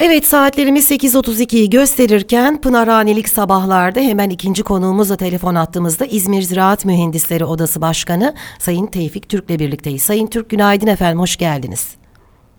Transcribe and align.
Evet 0.00 0.26
saatlerimiz 0.26 0.90
8.32'yi 0.90 1.70
gösterirken 1.70 2.60
Pınarhanelik 2.60 3.28
sabahlarda 3.28 4.00
hemen 4.00 4.30
ikinci 4.30 4.62
konuğumuzla 4.62 5.16
telefon 5.16 5.54
attığımızda 5.54 6.06
İzmir 6.06 6.42
Ziraat 6.42 6.84
Mühendisleri 6.84 7.44
Odası 7.44 7.80
Başkanı 7.80 8.34
Sayın 8.58 8.86
Tevfik 8.86 9.28
Türk'le 9.28 9.48
birlikteyiz. 9.48 10.02
Sayın 10.02 10.26
Türk 10.26 10.50
günaydın 10.50 10.86
efendim 10.86 11.20
hoş 11.20 11.36
geldiniz. 11.36 12.05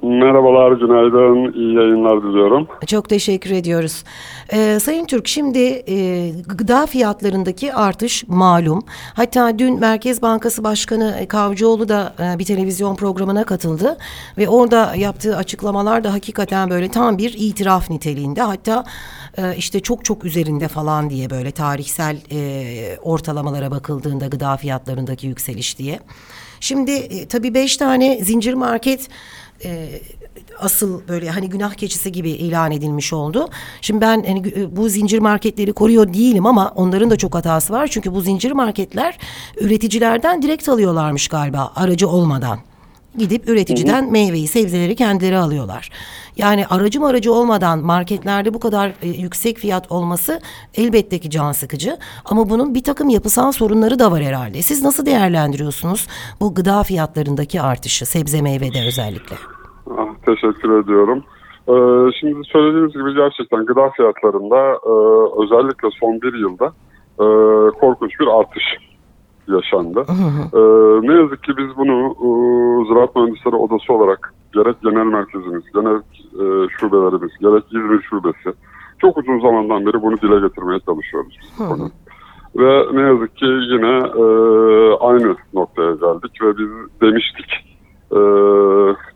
Merhabalar, 0.02 0.72
günaydın, 0.72 1.54
iyi 1.54 1.76
yayınlar 1.76 2.24
diliyorum. 2.24 2.68
Çok 2.88 3.10
teşekkür 3.10 3.52
ediyoruz. 3.52 4.04
Ee, 4.54 4.80
Sayın 4.80 5.06
Türk 5.06 5.28
şimdi 5.28 5.60
e, 5.88 6.30
gıda 6.48 6.86
fiyatlarındaki 6.86 7.74
artış 7.74 8.28
malum. 8.28 8.86
Hatta 9.14 9.60
dün 9.60 9.80
Merkez 9.80 10.22
Bankası 10.22 10.64
Başkanı 10.64 11.26
Kavcıoğlu 11.30 11.90
da 11.90 12.14
e, 12.20 12.40
bir 12.40 12.46
televizyon 12.46 12.96
programına 12.96 13.44
katıldı. 13.44 13.98
Ve 14.38 14.50
orada 14.50 14.96
yaptığı 14.96 15.38
açıklamalar 15.38 16.04
da 16.04 16.14
hakikaten 16.14 16.70
böyle 16.70 16.90
tam 16.90 17.18
bir 17.18 17.34
itiraf 17.38 17.90
niteliğinde. 17.90 18.42
Hatta 18.42 18.84
e, 19.38 19.56
işte 19.56 19.80
çok 19.80 20.06
çok 20.06 20.26
üzerinde 20.26 20.68
falan 20.68 21.10
diye 21.10 21.30
böyle 21.30 21.52
tarihsel 21.52 22.18
e, 22.32 22.98
ortalamalara 23.02 23.72
bakıldığında 23.72 24.28
gıda 24.28 24.58
fiyatlarındaki 24.58 25.28
yükseliş 25.28 25.78
diye. 25.80 26.00
Şimdi 26.60 26.92
e, 26.92 27.28
tabii 27.28 27.54
beş 27.54 27.78
tane 27.78 28.24
zincir 28.24 28.54
market 28.54 29.10
e, 29.66 30.02
asıl 30.60 31.08
böyle 31.08 31.30
hani 31.30 31.50
günah 31.50 31.74
keçisi 31.74 32.12
gibi 32.12 32.30
ilan 32.30 32.72
edilmiş 32.72 33.14
oldu. 33.14 33.48
Şimdi 33.82 34.02
ben 34.02 34.24
hani 34.28 34.42
gü- 34.42 34.76
bu 34.76 34.90
zincir 34.90 35.20
marketleri 35.20 35.74
koruyor 35.74 36.14
değilim 36.14 36.46
ama 36.46 36.74
onların 36.76 37.10
da 37.10 37.16
çok 37.16 37.36
hatası 37.36 37.74
var. 37.74 37.88
Çünkü 37.88 38.14
bu 38.14 38.22
zincir 38.22 38.52
marketler 38.52 39.18
üreticilerden 39.62 40.42
direkt 40.42 40.70
alıyorlarmış 40.70 41.28
galiba 41.28 41.72
aracı 41.76 42.08
olmadan. 42.08 42.60
Gidip 43.18 43.50
üreticiden 43.50 44.12
meyveyi, 44.12 44.48
sebzeleri 44.48 44.96
kendileri 44.96 45.38
alıyorlar. 45.38 45.90
Yani 46.38 46.66
aracı 46.68 47.06
aracı 47.06 47.34
olmadan 47.34 47.80
marketlerde 47.80 48.54
bu 48.54 48.60
kadar 48.60 48.88
e, 49.02 49.08
yüksek 49.08 49.58
fiyat 49.58 49.92
olması 49.92 50.40
elbette 50.78 51.20
ki 51.20 51.30
can 51.30 51.52
sıkıcı. 51.52 51.98
Ama 52.26 52.50
bunun 52.50 52.76
bir 52.76 52.84
takım 52.84 53.10
yapısal 53.10 53.52
sorunları 53.52 54.00
da 54.00 54.12
var 54.12 54.24
herhalde. 54.24 54.62
Siz 54.62 54.84
nasıl 54.84 55.06
değerlendiriyorsunuz 55.06 56.08
bu 56.42 56.56
gıda 56.56 56.84
fiyatlarındaki 56.84 57.62
artışı, 57.62 58.06
sebze 58.06 58.42
meyvede 58.42 58.88
özellikle? 58.88 59.36
Ah, 59.98 60.26
teşekkür 60.26 60.84
ediyorum. 60.84 61.24
Ee, 61.68 62.12
şimdi 62.20 62.44
söylediğiniz 62.44 62.94
gibi 62.94 63.16
gerçekten 63.16 63.66
gıda 63.66 63.90
fiyatlarında 63.90 64.60
e, 64.74 64.94
özellikle 65.44 65.90
son 66.00 66.22
bir 66.22 66.34
yılda 66.34 66.66
e, 67.20 67.26
korkunç 67.80 68.20
bir 68.20 68.28
artış 68.28 68.64
yaşandı. 69.48 70.06
Ee, 70.54 71.08
ne 71.08 71.14
yazık 71.22 71.44
ki 71.44 71.52
biz 71.58 71.78
bunu 71.78 72.16
e, 72.28 72.28
Ziraat 72.88 73.16
Mühendisleri 73.16 73.56
Odası 73.56 73.94
olarak 73.94 74.34
gerek 74.54 74.76
genel 74.84 75.06
merkezimiz, 75.06 75.64
genel 75.74 75.96
e, 75.96 76.70
şubelerimiz, 76.70 77.32
gerek 77.42 77.64
İzmir 77.72 78.02
şubesi 78.02 78.54
çok 79.00 79.18
uzun 79.18 79.40
zamandan 79.40 79.86
beri 79.86 80.02
bunu 80.02 80.18
dile 80.18 80.48
getirmeye 80.48 80.80
çalışıyoruz. 80.80 81.40
biz 81.42 81.60
bu 81.60 81.70
konuyu. 81.70 81.90
Ve 82.56 82.86
ne 82.94 83.02
yazık 83.02 83.38
ki 83.38 83.46
yine 83.46 83.98
e, 83.98 84.26
aynı 85.00 85.36
noktaya 85.54 85.92
geldik 85.92 86.42
ve 86.42 86.58
biz 86.58 86.70
demiştik 87.02 87.78
e, 88.12 88.20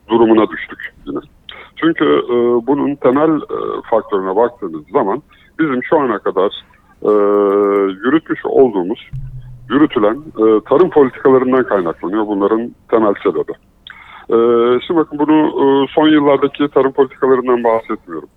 durumuna 0.08 0.48
düştük 0.48 0.94
yine. 1.06 1.18
Çünkü 1.76 2.04
e, 2.04 2.66
bunun 2.66 2.94
temel 2.94 3.36
e, 3.36 3.82
faktörüne 3.90 4.36
baktığımız 4.36 4.82
zaman 4.92 5.22
bizim 5.58 5.84
şu 5.84 5.98
ana 5.98 6.18
kadar 6.18 6.64
e, 7.02 7.10
yürütmüş 8.04 8.40
olduğumuz, 8.44 9.10
yürütülen 9.96 10.16
e, 10.16 10.60
tarım 10.60 10.90
politikalarından 10.90 11.64
kaynaklanıyor 11.64 12.26
bunların 12.26 12.74
temel 12.90 13.14
sebebi. 13.22 13.52
E, 14.30 14.36
şimdi 14.86 15.00
bakın 15.00 15.18
bunu 15.18 15.46
e, 15.46 15.86
son 15.94 16.08
yıllardaki 16.08 16.68
tarım 16.68 16.92
politikalarından 16.92 17.64
bahsetmiyorum. 17.64 18.28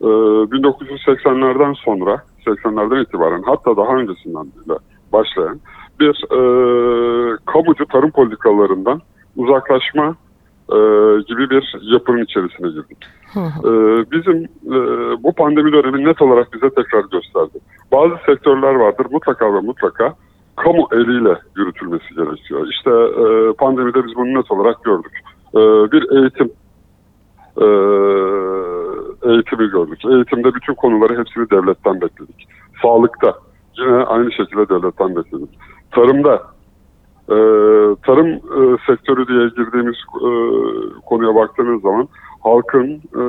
E, 0.00 0.06
1980'lerden 0.06 1.74
sonra, 1.84 2.22
80'lerden 2.46 3.02
itibaren 3.02 3.42
hatta 3.42 3.76
daha 3.76 3.96
öncesinden 3.96 4.44
bile 4.44 4.78
başlayan 5.12 5.60
bir 6.00 6.24
e, 6.32 6.40
kamucu 7.46 7.86
tarım 7.86 8.10
politikalarından 8.10 9.00
uzaklaşma 9.36 10.16
e, 10.72 10.78
gibi 11.28 11.50
bir 11.50 11.76
yapının 11.92 12.24
içerisine 12.24 12.68
girdik. 12.68 12.98
E, 13.64 13.70
bizim 14.10 14.44
e, 14.66 14.76
bu 15.22 15.32
pandemi 15.32 15.72
dönemi 15.72 16.04
net 16.04 16.22
olarak 16.22 16.52
bize 16.52 16.70
tekrar 16.70 17.04
gösterdi. 17.12 17.58
Bazı 17.92 18.14
sektörler 18.26 18.74
vardır 18.74 19.06
mutlaka 19.10 19.54
ve 19.54 19.60
mutlaka 19.60 20.14
kamu 20.64 20.88
eliyle 20.92 21.38
yürütülmesi 21.56 22.14
gerekiyor. 22.14 22.66
İşte 22.70 22.90
e, 22.90 23.52
pandemide 23.52 24.06
biz 24.06 24.16
bunu 24.16 24.38
net 24.38 24.50
olarak 24.50 24.84
gördük. 24.84 25.12
E, 25.54 25.60
bir 25.92 26.02
eğitim 26.16 26.50
e, 27.60 27.66
eğitimi 29.30 29.70
gördük. 29.70 30.04
Eğitimde 30.04 30.54
bütün 30.54 30.74
konuları 30.74 31.18
hepsini 31.18 31.50
devletten 31.50 32.00
bekledik. 32.00 32.48
Sağlıkta 32.82 33.34
yine 33.78 33.96
aynı 33.96 34.32
şekilde 34.32 34.68
devletten 34.68 35.16
bekledik. 35.16 35.58
Tarımda 35.90 36.34
e, 37.28 37.36
tarım 38.06 38.28
e, 38.28 38.76
sektörü 38.86 39.28
diye 39.28 39.48
girdiğimiz 39.48 39.96
e, 40.16 40.30
konuya 41.06 41.34
baktığınız 41.34 41.82
zaman 41.82 42.08
halkın 42.42 43.02
e, 43.16 43.22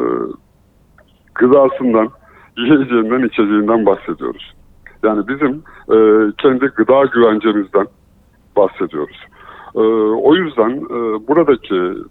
gıdasından, 1.36 2.10
yiyeceğinden, 2.58 3.28
içeceğinden 3.28 3.86
bahsediyoruz. 3.86 4.54
Yani 5.04 5.28
bizim 5.28 5.64
e, 5.92 5.98
kendi 6.38 6.66
gıda 6.66 7.06
güvencemizden 7.06 7.88
bahsediyoruz. 8.56 9.18
E, 9.76 9.80
o 10.24 10.36
yüzden 10.36 10.70
e, 10.70 11.28
buradaki 11.28 12.04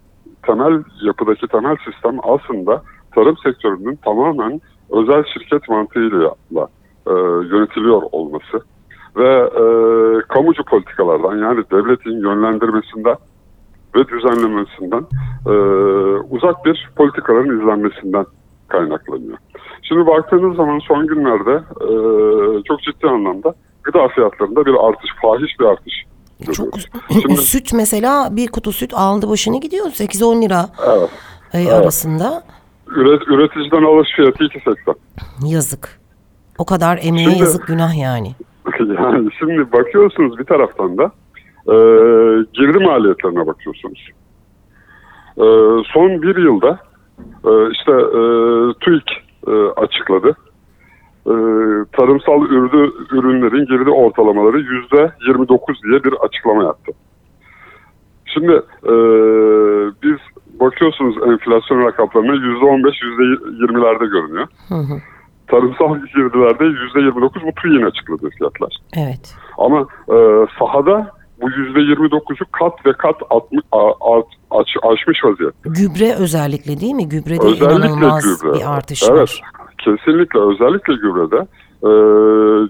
temel 0.42 0.82
yapıdaki 1.02 1.46
temel 1.48 1.76
sistem 1.84 2.16
aslında 2.22 2.82
tarım 3.14 3.36
sektörünün 3.36 3.98
tamamen 4.04 4.60
özel 4.90 5.24
şirket 5.24 5.68
mantığıyla 5.68 6.34
e, 7.06 7.12
yönetiliyor 7.54 8.02
olması 8.12 8.60
ve 9.16 9.28
e, 9.38 9.62
kamucu 10.28 10.64
politikalardan 10.64 11.36
yani 11.36 11.64
devletin 11.70 12.22
yönlendirmesinden 12.22 13.16
ve 13.94 14.08
düzenlemesinden 14.08 15.06
e, 15.46 15.52
uzak 16.30 16.64
bir 16.64 16.90
politikaların 16.96 17.60
izlenmesinden 17.60 18.26
kaynaklanıyor. 18.68 19.38
Şimdi 19.82 20.06
baktığınız 20.06 20.56
zaman 20.56 20.78
son 20.78 21.06
günlerde 21.06 21.62
e, 21.80 21.90
çok 22.62 22.82
ciddi 22.82 23.06
anlamda 23.08 23.54
gıda 23.82 24.08
fiyatlarında 24.08 24.66
bir 24.66 24.74
artış, 24.88 25.10
fahiş 25.22 25.60
bir 25.60 25.64
artış 25.64 26.04
Çok. 26.52 26.78
Şimdi, 27.12 27.36
süt 27.36 27.72
mesela 27.72 28.36
bir 28.36 28.48
kutu 28.48 28.72
süt 28.72 28.94
aldı 28.94 29.28
başını 29.28 29.60
gidiyor 29.60 29.86
8-10 29.86 30.42
lira 30.42 30.68
evet, 31.54 31.68
e, 31.68 31.72
arasında. 31.72 32.42
üret, 32.86 33.22
üreticiden 33.28 33.82
alış 33.82 34.08
fiyatı 34.16 34.44
2.80. 34.44 34.94
Yazık. 35.46 36.00
O 36.58 36.64
kadar 36.64 36.98
emeğe 37.02 37.28
Şimdi- 37.28 37.40
yazık 37.40 37.66
günah 37.66 37.98
yani. 37.98 38.32
Yani 38.78 39.28
şimdi 39.38 39.72
bakıyorsunuz 39.72 40.38
bir 40.38 40.44
taraftan 40.44 40.98
da 40.98 41.04
e, 41.66 41.74
girdi 42.54 42.78
maliyetlerine 42.78 43.46
bakıyorsunuz. 43.46 44.08
E, 45.36 45.46
son 45.92 46.22
bir 46.22 46.36
yılda 46.36 46.78
işte 47.72 47.92
e, 47.92 48.20
TÜİK 48.80 49.28
e, 49.46 49.52
açıkladı. 49.76 50.36
E, 51.26 51.34
tarımsal 51.92 52.42
ürünü, 52.42 52.92
ürünlerin 53.12 53.66
girdi 53.66 53.90
ortalamaları 53.90 54.58
yüzde 54.58 55.12
29 55.28 55.82
diye 55.82 56.04
bir 56.04 56.12
açıklama 56.12 56.64
yaptı. 56.64 56.92
Şimdi 58.24 58.52
e, 58.84 58.92
biz 60.02 60.18
bakıyorsunuz 60.60 61.16
enflasyon 61.16 61.86
rakamlarına 61.86 62.34
yüzde 62.34 62.64
15, 62.64 63.02
yüzde 63.02 63.22
20'lerde 63.22 64.10
görünüyor. 64.10 64.46
Tarımsal 65.46 65.96
girdilerde 65.96 66.64
yüzde 66.64 67.00
29 67.00 67.42
bu 67.42 67.52
TÜİK'in 67.52 67.86
açıkladığı 67.86 68.30
fiyatlar. 68.30 68.76
Evet. 68.96 69.36
Ama 69.58 69.86
sahada 70.58 71.17
bu 71.42 71.50
yüzde 71.50 71.78
29'u 71.78 72.46
kat 72.52 72.86
ve 72.86 72.92
kat 72.92 73.16
atmış, 73.30 73.62
aç, 74.50 74.68
aşmış 74.82 75.24
vaziyette. 75.24 75.68
Gübre 75.68 76.14
özellikle 76.14 76.80
değil 76.80 76.94
mi? 76.94 77.08
Gübrede 77.08 77.46
Özellikle 77.46 77.76
inanılmaz 77.76 78.42
gübre. 78.42 78.54
bir 78.54 78.76
artış 78.76 79.02
evet, 79.02 79.20
var. 79.20 79.40
kesinlikle 79.78 80.40
özellikle 80.40 80.94
gübrede. 80.94 81.46
E, 81.82 81.90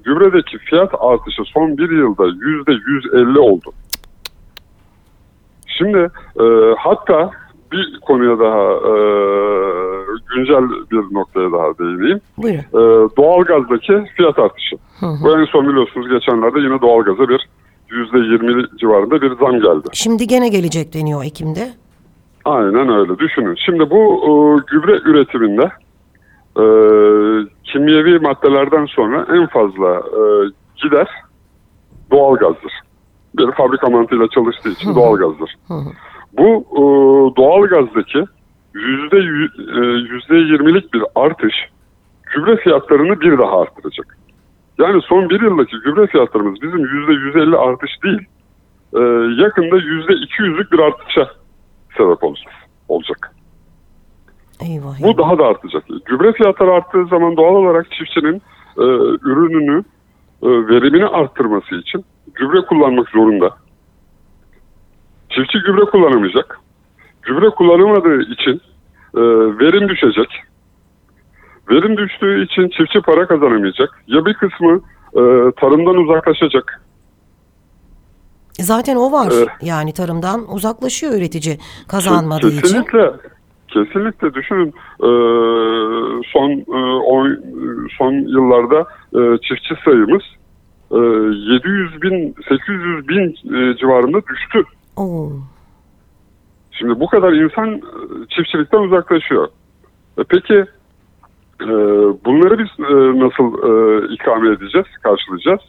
gübredeki 0.04 0.58
fiyat 0.58 0.94
artışı 1.00 1.42
son 1.44 1.78
bir 1.78 1.90
yılda 1.90 2.26
yüzde 2.26 2.72
150 3.12 3.38
oldu. 3.38 3.72
Şimdi 5.66 5.98
e, 6.40 6.74
hatta 6.78 7.30
bir 7.72 8.00
konuya 8.00 8.38
daha 8.38 8.72
e, 8.72 8.94
güncel 10.34 10.62
bir 10.90 11.14
noktaya 11.14 11.52
daha 11.52 11.78
değineyim. 11.78 12.20
Buyurun. 12.38 12.58
E, 12.58 13.08
doğalgazdaki 13.16 14.04
fiyat 14.16 14.38
artışı. 14.38 14.76
Bu 15.02 15.40
en 15.40 15.44
son 15.44 15.68
biliyorsunuz 15.68 16.08
geçenlerde 16.08 16.60
yine 16.60 16.80
doğalgaza 16.80 17.28
bir 17.28 17.48
%20 17.90 18.78
civarında 18.78 19.22
bir 19.22 19.32
zam 19.36 19.52
geldi. 19.60 19.88
Şimdi 19.92 20.26
gene 20.26 20.48
gelecek 20.48 20.94
deniyor 20.94 21.24
Ekim'de. 21.24 21.68
Aynen 22.44 22.88
öyle 22.88 23.18
düşünün. 23.18 23.54
Şimdi 23.66 23.90
bu 23.90 24.02
e, 24.24 24.30
gübre 24.72 24.92
üretiminde 25.10 25.70
e, 26.56 26.64
kimyevi 27.64 28.18
maddelerden 28.18 28.86
sonra 28.86 29.26
en 29.36 29.46
fazla 29.46 29.90
e, 29.96 30.20
gider 30.82 31.08
doğalgazdır. 32.10 32.72
Bir 33.38 33.52
fabrika 33.52 33.90
mantığıyla 33.90 34.28
çalıştığı 34.28 34.68
için 34.68 34.94
doğalgazdır. 34.94 35.54
Bu 36.32 36.64
e, 36.72 36.80
doğalgazdaki 37.36 38.24
yüzde 38.74 39.16
yü- 39.16 39.80
e, 39.80 39.98
yüzde 40.14 40.36
yirmilik 40.36 40.94
bir 40.94 41.02
artış 41.14 41.54
gübre 42.34 42.56
fiyatlarını 42.56 43.20
bir 43.20 43.38
daha 43.38 43.60
arttıracak. 43.60 44.17
Yani 44.78 45.02
son 45.02 45.30
bir 45.30 45.40
yıldaki 45.40 45.76
gübre 45.84 46.06
fiyatlarımız 46.06 46.62
bizim 46.62 46.78
yüzde 46.78 47.12
yüz 47.12 47.36
elli 47.36 47.56
artış 47.56 48.02
değil, 48.04 48.20
e, 48.94 49.00
yakında 49.42 49.76
yüzde 49.76 50.14
iki 50.14 50.42
yüzlük 50.42 50.72
bir 50.72 50.78
artışa 50.78 51.30
sebep 51.96 52.24
olacak. 52.24 52.52
olacak. 52.88 53.34
Eyvah. 54.60 55.02
Bu 55.02 55.06
eyvah. 55.06 55.18
daha 55.18 55.38
da 55.38 55.46
artacak. 55.46 55.84
Gübre 56.04 56.32
fiyatları 56.32 56.72
arttığı 56.72 57.06
zaman 57.06 57.36
doğal 57.36 57.54
olarak 57.54 57.90
çiftçinin 57.92 58.42
e, 58.78 58.84
ürününü 59.22 59.84
e, 60.42 60.48
verimini 60.48 61.06
arttırması 61.06 61.74
için 61.74 62.04
gübre 62.34 62.60
kullanmak 62.60 63.08
zorunda. 63.08 63.56
Çiftçi 65.30 65.58
gübre 65.58 65.84
kullanamayacak. 65.84 66.60
Gübre 67.22 67.50
kullanamadığı 67.50 68.22
için 68.22 68.60
e, 69.14 69.20
verim 69.58 69.88
düşecek. 69.88 70.28
Verim 71.70 71.96
düştüğü 71.96 72.44
için 72.44 72.68
çiftçi 72.68 73.00
para 73.00 73.26
kazanamayacak. 73.26 74.02
Ya 74.06 74.26
bir 74.26 74.34
kısmı 74.34 74.80
e, 75.14 75.22
tarımdan 75.60 75.96
uzaklaşacak. 75.96 76.82
Zaten 78.52 78.96
o 78.96 79.12
var. 79.12 79.32
Evet. 79.36 79.48
Yani 79.62 79.92
tarımdan 79.92 80.54
uzaklaşıyor 80.54 81.12
üretici 81.14 81.58
kazanmadığı 81.88 82.48
için. 82.48 82.60
kesinlikle, 82.60 83.12
Kesinlikle 83.68 84.34
düşünün 84.34 84.68
e, 85.00 85.10
son 86.32 86.50
e, 86.50 86.80
on, 87.00 87.38
son 87.98 88.12
yıllarda 88.12 88.80
e, 89.14 89.38
çiftçi 89.38 89.74
sayımız 89.84 90.22
e, 90.90 90.96
700 90.96 92.02
bin 92.02 92.34
800 92.48 93.08
bin 93.08 93.30
e, 93.54 93.76
civarında 93.76 94.18
düştü. 94.26 94.62
Oo. 94.96 95.32
Şimdi 96.70 97.00
bu 97.00 97.06
kadar 97.06 97.32
insan 97.32 97.74
e, 97.74 97.80
çiftçilikten 98.28 98.78
uzaklaşıyor. 98.78 99.48
E, 100.18 100.24
peki 100.28 100.64
e, 101.62 101.66
bunları 102.24 102.58
biz 102.58 102.68
e, 102.78 102.92
nasıl 103.18 103.46
e, 103.68 104.06
ikame 104.14 104.48
edeceğiz, 104.52 104.86
karşılayacağız? 105.02 105.60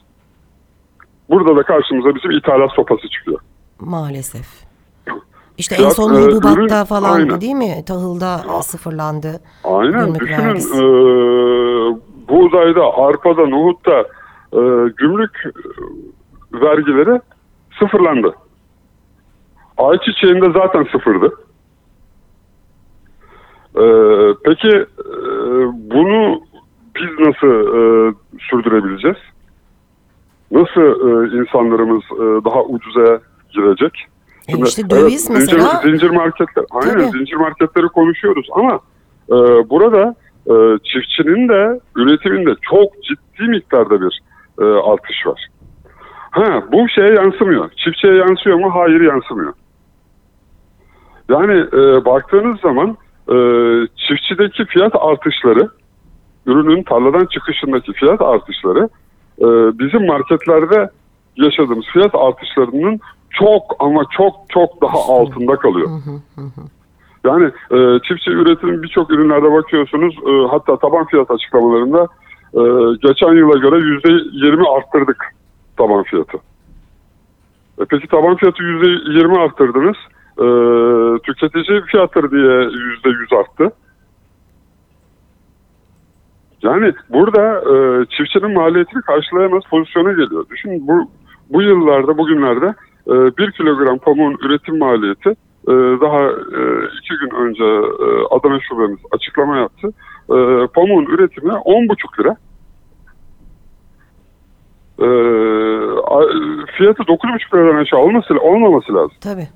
Burada 1.30 1.56
da 1.56 1.64
karşımıza 1.64 2.16
bizim 2.16 2.32
ithalat 2.32 2.72
sopası 2.76 3.10
çıkıyor. 3.10 3.40
Maalesef. 3.80 4.48
İşte 5.58 5.76
en 5.76 5.80
Fiyat, 5.80 5.96
son 5.96 6.16
e, 6.16 6.18
hububatta 6.18 6.54
ürün- 6.62 6.86
falan 6.86 7.14
aynen. 7.14 7.42
değil 7.42 7.54
mi? 7.56 7.84
Tahılda 7.88 8.38
sıfırlandı. 8.62 9.40
Aynen 9.64 10.16
düşünün 10.16 10.38
vergisi. 10.48 10.78
e, 10.78 10.82
buğdayda, 12.30 12.98
arpada, 12.98 13.48
nohutta 13.48 14.00
e, 14.54 14.60
gümrük 14.98 15.44
e, 15.46 16.62
vergileri 16.62 17.22
sıfırlandı. 17.80 18.36
Ayçiçeğinde 19.78 20.52
zaten 20.60 20.84
sıfırdı. 20.92 21.34
E, 23.76 23.84
peki 24.46 24.68
e, 24.68 24.86
bunu 25.92 26.42
biz 26.96 27.28
nasıl 27.28 27.48
e, 27.48 28.14
sürdürebileceğiz? 28.50 29.18
Nasıl 30.52 30.82
e, 30.82 31.38
insanlarımız 31.42 32.04
e, 32.04 32.46
daha 32.46 32.64
ucuza 32.64 33.20
girecek? 33.54 34.06
E 34.48 34.54
işte 34.64 34.90
döviz 34.90 35.26
zincir- 35.30 35.34
mesela- 35.34 35.82
Zincir, 35.84 36.10
marketler, 36.10 36.66
aynen 36.72 36.94
Tabii. 36.94 37.18
zincir 37.18 37.36
marketleri 37.36 37.88
konuşuyoruz 37.88 38.48
ama 38.52 38.80
e, 39.30 39.36
burada 39.70 40.16
e, 40.48 40.54
çiftçinin 40.84 41.50
de 41.50 41.80
üretiminde 41.96 42.56
çok 42.62 43.04
ciddi 43.04 43.48
miktarda 43.50 44.02
bir 44.02 44.20
e, 44.62 44.66
artış 44.66 45.28
var. 45.28 45.48
Ha 46.32 46.64
bu 46.72 46.90
şeye 46.90 47.14
yansımıyor. 47.14 47.70
Çiftçiye 47.70 48.14
yansıyor 48.14 48.58
mu? 48.60 48.72
Hayır 48.76 49.02
yansımıyor. 49.02 49.54
Yani 51.30 51.54
e, 51.54 52.06
baktığınız 52.06 52.60
zaman 52.60 52.98
e, 53.32 53.36
çiftçideki 54.08 54.66
fiyat 54.66 54.94
artışları, 55.00 55.70
ürünün 56.46 56.84
tarladan 56.84 57.26
çıkışındaki 57.26 57.94
fiyat 57.94 58.22
artışları 58.22 58.90
e, 59.40 59.48
bizim 59.80 60.06
marketlerde 60.06 60.90
yaşadığımız 61.36 61.86
fiyat 61.86 62.16
artışlarının 62.16 63.00
çok 63.30 63.76
ama 63.80 64.04
çok 64.18 64.36
çok 64.50 64.82
daha 64.82 64.98
altında 64.98 65.56
kalıyor. 65.56 65.90
Yani 67.26 67.46
e, 67.72 68.00
çiftçi 68.08 68.32
üretim 68.32 68.84
birçok 68.84 69.12
ürünlerde 69.12 69.52
bakıyorsunuz 69.52 70.16
e, 70.28 70.48
hatta 70.48 70.78
taban 70.78 71.06
fiyat 71.06 71.32
açıklamalarında 71.32 72.08
e, 72.54 72.62
geçen 73.08 73.34
yıla 73.34 73.58
göre 73.58 73.78
yüzde 73.78 74.12
yirmi 74.32 74.70
arttırdık 74.70 75.36
taban 75.78 76.04
fiyatı. 76.04 76.38
E, 77.82 77.86
peki 77.90 78.08
taban 78.08 78.36
fiyatı 78.36 78.64
yüzde 78.64 78.88
yirmi 78.88 79.40
arttırdınız. 79.40 79.98
E, 80.38 80.46
tüketici 81.40 81.82
fiyatları 81.82 82.32
diye 82.32 82.80
yüzde 82.86 83.10
yüz 83.10 83.34
arttı. 83.34 83.72
Yani 86.62 86.94
burada 87.10 87.60
e, 87.60 88.06
çiftçinin 88.06 88.54
maliyetini 88.54 89.02
karşılayamaz 89.02 89.64
pozisyona 89.70 90.12
geliyor. 90.12 90.46
Düşün 90.50 90.88
bu 90.88 91.12
bu 91.50 91.62
yıllarda, 91.62 92.18
bugünlerde 92.18 92.74
e, 93.08 93.38
bir 93.38 93.52
kilogram 93.52 93.98
pamuğun 93.98 94.38
üretim 94.42 94.78
maliyeti 94.78 95.30
e, 95.68 95.74
daha 96.02 96.24
e, 96.30 96.62
iki 97.00 97.14
gün 97.22 97.36
önce 97.36 97.64
e, 97.64 98.08
Adana 98.30 98.60
şubemiz 98.60 99.00
açıklama 99.12 99.58
yaptı. 99.58 99.88
E, 100.30 100.68
pamuğun 100.68 101.06
üretimi 101.06 101.52
10,5 101.52 102.20
lira. 102.20 102.36
E, 105.00 105.08
fiyatı 106.78 107.04
9,5 107.04 107.58
liradan 107.58 107.80
aşağı 107.80 108.00
olması, 108.00 108.34
olmaması 108.40 108.96
lazım 108.96 109.18
Tabii. 109.22 109.48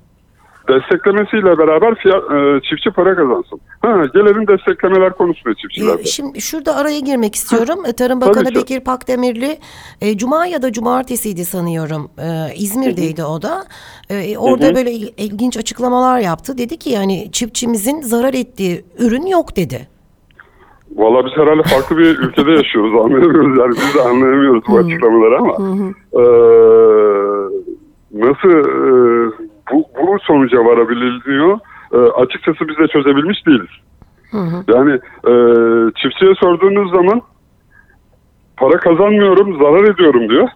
Desteklemesiyle 0.68 1.58
beraber 1.58 1.94
fiyat, 1.94 2.22
e, 2.32 2.60
çiftçi 2.68 2.90
para 2.90 3.16
kazansın. 3.16 3.60
Ha, 3.82 4.06
gelelim 4.14 4.46
desteklemeler 4.48 5.12
konusuna 5.12 5.54
çiftçilerde. 5.54 6.02
Ee, 6.02 6.04
Şimdi 6.04 6.40
şurada 6.40 6.76
araya 6.76 7.00
girmek 7.00 7.34
istiyorum. 7.34 7.78
Ee, 7.88 7.92
Tarım 7.92 8.20
Bakanı 8.20 8.44
ki. 8.48 8.54
Bekir 8.54 8.80
Pakdemirli 8.80 9.58
e, 10.00 10.16
Cuma 10.16 10.46
ya 10.46 10.62
da 10.62 10.72
Cumartesiydi 10.72 11.44
sanıyorum. 11.44 12.10
Ee, 12.18 12.54
İzmir'deydi 12.56 13.24
o 13.24 13.42
da. 13.42 13.64
Ee, 14.10 14.38
orada 14.38 14.66
Hı 14.66 14.70
hı. 14.70 14.74
böyle 14.74 14.92
il- 14.92 15.12
ilginç 15.18 15.56
açıklamalar 15.56 16.18
yaptı. 16.20 16.58
Dedi 16.58 16.76
ki 16.76 16.90
yani 16.90 17.28
çiftçimizin 17.32 18.00
zarar 18.00 18.34
ettiği 18.34 18.84
ürün 18.98 19.26
yok 19.26 19.56
dedi. 19.56 19.88
Valla 20.96 21.26
biz 21.26 21.32
herhalde 21.36 21.62
farklı 21.62 21.98
bir 21.98 22.18
ülkede 22.18 22.50
yaşıyoruz 22.60 22.94
anlayamıyoruz 23.04 23.58
yani 23.58 23.70
biz 23.70 23.94
de 23.94 24.00
anlayamıyoruz 24.08 24.62
bu 24.68 24.78
açıklamaları 24.78 25.38
ama 25.38 25.52
e, 26.12 26.24
nasıl 28.12 28.50
e, 28.50 29.43
bu, 29.72 29.84
bu 30.02 30.18
sonuca 30.18 30.64
varabiliyor 30.64 31.58
e, 31.92 31.96
açıkçası 31.96 32.68
biz 32.68 32.78
de 32.78 32.86
çözebilmiş 32.88 33.46
değiliz. 33.46 33.70
Yani 34.68 34.92
e, 35.28 35.32
çiftçiye 36.02 36.34
sorduğunuz 36.34 36.90
zaman 36.90 37.22
para 38.56 38.76
kazanmıyorum 38.76 39.58
zarar 39.58 39.84
ediyorum 39.94 40.28
diyor. 40.28 40.48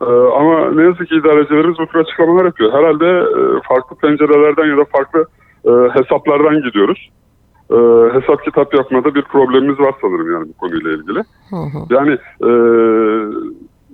E, 0.00 0.10
ama 0.38 0.70
ne 0.70 0.82
yazık 0.82 1.08
ki 1.08 1.14
idarecilerimiz 1.14 1.78
bu 1.78 1.86
tür 1.86 1.98
açıklamalar 1.98 2.44
yapıyor. 2.44 2.72
Herhalde 2.72 3.06
e, 3.06 3.40
farklı 3.68 3.96
pencerelerden 3.96 4.66
ya 4.66 4.76
da 4.76 4.84
farklı 4.84 5.26
e, 5.64 5.70
hesaplardan 5.70 6.62
gidiyoruz. 6.62 7.10
E, 7.70 7.76
hesap 8.14 8.44
kitap 8.44 8.74
yapmada 8.74 9.14
bir 9.14 9.22
problemimiz 9.22 9.80
var 9.80 9.94
sanırım 10.00 10.32
yani 10.32 10.48
bu 10.48 10.52
konuyla 10.52 10.90
ilgili. 10.92 11.22
Yani 11.90 12.18
e, 12.42 12.50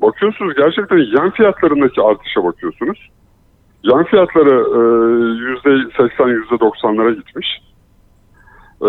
bakıyorsunuz 0.02 0.54
gerçekten 0.56 0.98
yan 0.98 1.30
fiyatlarındaki 1.30 2.02
artışa 2.02 2.44
bakıyorsunuz. 2.44 3.10
Yan 3.82 4.04
fiyatları 4.04 4.50
e, 4.50 4.80
yüzde 5.34 5.90
seksen 5.96 6.28
yüzde 6.28 6.60
doksanlara 6.60 7.10
gitmiş. 7.10 7.62
E, 8.82 8.88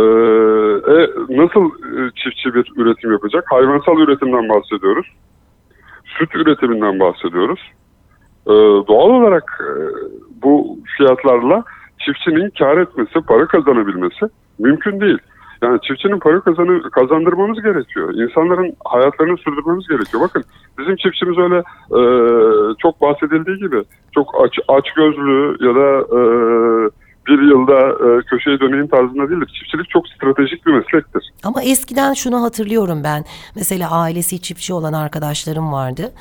e, 0.94 0.96
nasıl 1.30 1.66
e, 1.66 2.12
çiftçi 2.16 2.54
bir 2.54 2.72
üretim 2.76 3.12
yapacak? 3.12 3.46
Hayvansal 3.52 4.00
üretimden 4.00 4.50
bahsediyoruz. 4.50 5.08
Süt 6.06 6.36
üretiminden 6.36 7.00
bahsediyoruz. 7.00 7.60
E, 8.48 8.54
doğal 8.88 9.10
olarak 9.10 9.62
e, 9.62 9.74
bu 10.44 10.80
fiyatlarla 10.98 11.64
çiftçinin 12.00 12.50
kar 12.50 12.78
etmesi, 12.78 13.22
para 13.28 13.46
kazanabilmesi 13.46 14.26
mümkün 14.60 15.02
değil. 15.02 15.18
Yani 15.64 15.80
çiftçinin 15.82 16.20
para 16.20 16.40
kazanı, 16.40 16.82
kazandırmamız 16.82 17.62
gerekiyor. 17.62 18.14
İnsanların 18.14 18.74
hayatlarını 18.86 19.38
sürdürmemiz 19.38 19.88
gerekiyor. 19.88 20.24
Bakın 20.24 20.44
bizim 20.80 20.96
çiftçimiz 20.96 21.38
öyle 21.38 21.58
e, 22.00 22.02
çok 22.80 23.02
bahsedildiği 23.02 23.58
gibi 23.58 23.84
çok 24.16 24.46
aç, 24.46 24.60
aç 24.68 24.92
gözlü 24.94 25.58
ya 25.68 25.76
da 25.76 25.90
e, 26.18 26.20
bir 27.28 27.42
yılda 27.42 27.80
e, 27.80 28.22
köşeye 28.22 28.60
döneyim 28.60 28.88
tarzında 28.88 29.30
değildir. 29.30 29.52
Çiftçilik 29.60 29.90
çok 29.90 30.08
stratejik 30.08 30.66
bir 30.66 30.72
meslektir. 30.72 31.32
Ama 31.44 31.64
eskiden 31.64 32.14
şunu 32.14 32.42
hatırlıyorum 32.44 33.04
ben. 33.04 33.26
Mesela 33.56 33.92
ailesi 33.92 34.42
çiftçi 34.42 34.74
olan 34.74 34.94
arkadaşlarım 34.94 35.72
vardı. 35.72 36.12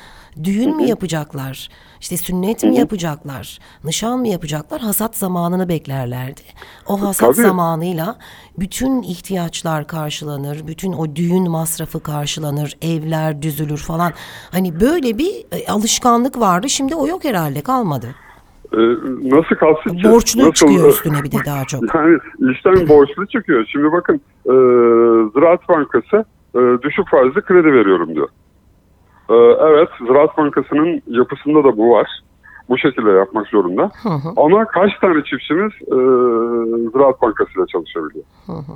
Düğün 0.43 0.75
mü 0.75 0.83
yapacaklar? 0.83 1.69
İşte 2.01 2.17
sünnet 2.17 2.63
mi 2.63 2.77
yapacaklar? 2.77 3.59
Nişan 3.83 4.19
mı 4.19 4.27
yapacaklar? 4.27 4.81
Hasat 4.81 5.17
zamanını 5.17 5.69
beklerlerdi. 5.69 6.41
O 6.87 7.01
hasat 7.01 7.35
Tabii. 7.35 7.47
zamanıyla 7.47 8.17
bütün 8.59 9.01
ihtiyaçlar 9.01 9.87
karşılanır. 9.87 10.67
Bütün 10.67 10.93
o 10.93 11.15
düğün 11.15 11.51
masrafı 11.51 12.03
karşılanır. 12.03 12.77
Evler 12.81 13.41
düzülür 13.41 13.77
falan. 13.77 14.13
Hani 14.51 14.79
böyle 14.79 15.17
bir 15.17 15.45
e, 15.51 15.67
alışkanlık 15.71 16.39
vardı. 16.39 16.69
Şimdi 16.69 16.95
o 16.95 17.07
yok 17.07 17.23
herhalde 17.23 17.61
kalmadı. 17.61 18.15
E, 18.73 18.79
nasıl 19.35 19.55
kalsın 19.55 19.97
ki? 19.97 20.03
Borçlu 20.09 20.41
Nasıl- 20.41 20.51
çıkıyor 20.53 20.89
üstüne 20.89 21.23
bir 21.23 21.31
de 21.31 21.37
daha 21.45 21.65
çok. 21.65 21.81
Yani 21.95 22.17
işten 22.51 22.89
borçlu 22.89 23.27
çıkıyor. 23.27 23.65
Şimdi 23.71 23.91
bakın 23.91 24.15
e, 24.45 24.53
Ziraat 25.33 25.69
Bankası 25.69 26.25
e, 26.55 26.59
düşük 26.81 27.09
faizli 27.09 27.41
kredi 27.41 27.73
veriyorum 27.73 28.15
diyor. 28.15 28.27
E, 29.29 29.35
evet 29.69 29.89
Ziraat 30.07 30.37
Bankası'nın 30.37 31.01
yapısında 31.07 31.63
da 31.63 31.77
bu 31.77 31.91
var. 31.91 32.07
Bu 32.69 32.77
şekilde 32.77 33.09
yapmak 33.09 33.47
zorunda. 33.47 33.91
Hı 34.03 34.09
hı. 34.09 34.29
Ama 34.37 34.65
kaç 34.65 34.91
tane 35.01 35.23
çiftçimiz 35.23 35.71
e, 35.81 35.95
Ziraat 36.91 37.21
Bankası 37.21 37.51
ile 37.57 37.65
çalışabiliyor? 37.67 38.25
Hı 38.45 38.51
hı. 38.51 38.73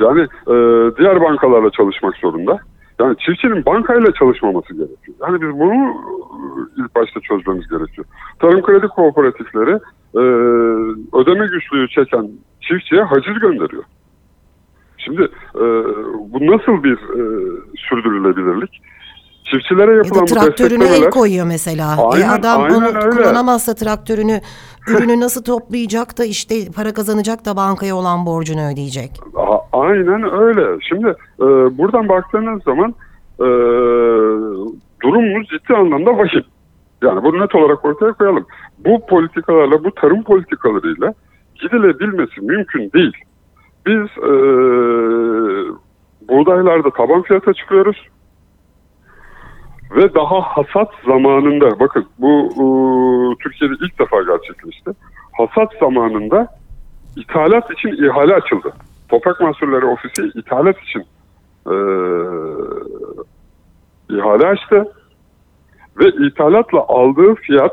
Yani 0.00 0.20
e, 0.22 0.54
diğer 0.96 1.20
bankalarla 1.20 1.70
çalışmak 1.70 2.16
zorunda. 2.16 2.58
Yani 3.00 3.16
çiftçinin 3.18 3.66
bankayla 3.66 4.12
çalışmaması 4.12 4.74
gerekiyor. 4.74 5.16
Yani 5.20 5.42
biz 5.42 5.50
bunu 5.60 5.74
e, 5.74 6.82
ilk 6.82 6.94
başta 6.94 7.20
çözmemiz 7.20 7.68
gerekiyor. 7.68 8.06
Tarım 8.38 8.62
kredi 8.62 8.88
kooperatifleri 8.88 9.78
e, 10.14 10.22
ödeme 11.18 11.46
güçlüğü 11.46 11.88
çeken 11.88 12.30
çiftçiye 12.60 13.02
haciz 13.02 13.34
gönderiyor. 13.34 13.84
Şimdi 14.98 15.22
e, 15.54 15.64
bu 16.32 16.46
nasıl 16.46 16.84
bir 16.84 16.94
e, 16.94 17.22
sürdürülebilirlik? 17.76 18.82
Çiftçilere 19.44 19.90
Ya 19.90 19.96
yapılan 19.96 20.16
da 20.16 20.22
bu 20.22 20.34
traktörüne 20.34 20.74
el 20.74 20.80
desteklemeler... 20.80 21.10
koyuyor 21.10 21.46
mesela. 21.46 21.96
e 21.98 22.00
Aynen, 22.00 22.28
adam 22.28 22.62
aynen 22.62 22.74
onu 22.74 22.86
öyle. 22.86 23.10
kullanamazsa 23.10 23.74
traktörünü 23.74 24.40
ürünü 24.88 25.20
nasıl 25.20 25.44
toplayacak 25.44 26.18
da 26.18 26.24
işte 26.24 26.54
para 26.76 26.92
kazanacak 26.94 27.44
da 27.44 27.56
bankaya 27.56 27.96
olan 27.96 28.26
borcunu 28.26 28.72
ödeyecek. 28.72 29.10
A- 29.36 29.80
Aynen 29.80 30.32
öyle. 30.40 30.78
Şimdi 30.88 31.06
e, 31.40 31.44
buradan 31.78 32.08
baktığınız 32.08 32.62
zaman 32.62 32.94
e, 33.40 33.46
durumumuz 35.02 35.48
ciddi 35.48 35.74
anlamda 35.76 36.18
vahim. 36.18 36.44
Yani 37.02 37.22
bunu 37.22 37.40
net 37.44 37.54
olarak 37.54 37.84
ortaya 37.84 38.12
koyalım. 38.12 38.46
Bu 38.78 39.06
politikalarla, 39.06 39.84
bu 39.84 39.90
tarım 39.94 40.22
politikalarıyla 40.22 41.14
gidilebilmesi 41.54 42.40
mümkün 42.40 42.90
değil. 42.92 43.12
Biz 43.86 44.06
e, 44.18 44.32
buğdaylarda 46.28 46.90
taban 46.90 47.22
fiyata 47.22 47.52
çıkıyoruz. 47.54 47.96
Ve 49.96 50.14
daha 50.14 50.40
hasat 50.40 50.88
zamanında, 51.06 51.80
bakın 51.80 52.06
bu 52.18 52.48
e, 52.50 52.64
Türkiye'de 53.42 53.74
ilk 53.84 53.98
defa 53.98 54.22
gerçekleşti. 54.22 54.90
Hasat 55.32 55.72
zamanında 55.80 56.48
ithalat 57.16 57.70
için 57.70 57.88
ihale 57.88 58.34
açıldı. 58.34 58.72
Toprak 59.08 59.40
Mahsulleri 59.40 59.86
Ofisi 59.86 60.22
ithalat 60.38 60.76
için 60.82 61.00
e, 61.66 61.74
ihale 64.10 64.46
açtı. 64.46 64.92
Ve 65.98 66.08
ithalatla 66.26 66.84
aldığı 66.88 67.34
fiyat 67.34 67.72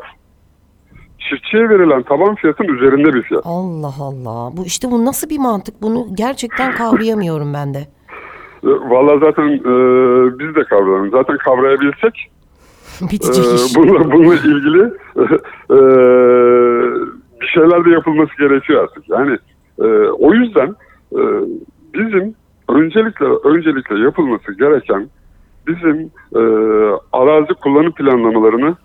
çiftçiye 1.30 1.70
verilen 1.70 2.04
taban 2.04 2.36
fiyatın 2.36 2.64
üzerinde 2.64 3.14
bir 3.14 3.22
fiyat. 3.22 3.46
Allah 3.46 3.94
Allah. 4.00 4.58
Bu 4.58 4.66
işte 4.66 4.92
bu 4.92 5.06
nasıl 5.06 5.30
bir 5.30 5.40
mantık? 5.40 5.82
Bunu 5.82 6.08
gerçekten 6.14 6.72
kavrayamıyorum 6.72 7.54
ben 7.54 7.74
de. 7.74 7.88
E, 8.64 8.70
Vallahi 8.70 9.20
zaten 9.20 9.48
e, 9.48 10.40
biz 10.40 10.56
de 10.56 10.64
kavrayalım. 10.64 11.12
Zaten 11.12 11.38
kavrayabilsek 11.38 12.32
Bitecek 13.02 13.46
iş. 13.46 13.76
bununla, 13.76 14.12
bununla 14.12 14.36
ilgili 14.36 14.84
e, 15.70 15.78
bir 17.42 17.48
şeyler 17.48 17.86
de 17.86 17.90
yapılması 17.90 18.38
gerekiyor 18.40 18.84
artık. 18.84 19.10
Yani 19.10 19.38
e, 19.80 19.86
o 20.10 20.34
yüzden 20.34 20.76
e, 21.14 21.22
bizim 21.94 22.36
öncelikle 22.70 23.26
öncelikle 23.26 24.00
yapılması 24.00 24.54
gereken 24.54 25.10
bizim 25.68 26.12
e, 26.36 26.42
arazi 27.14 27.54
kullanım 27.54 27.92
planlamalarını 27.92 28.76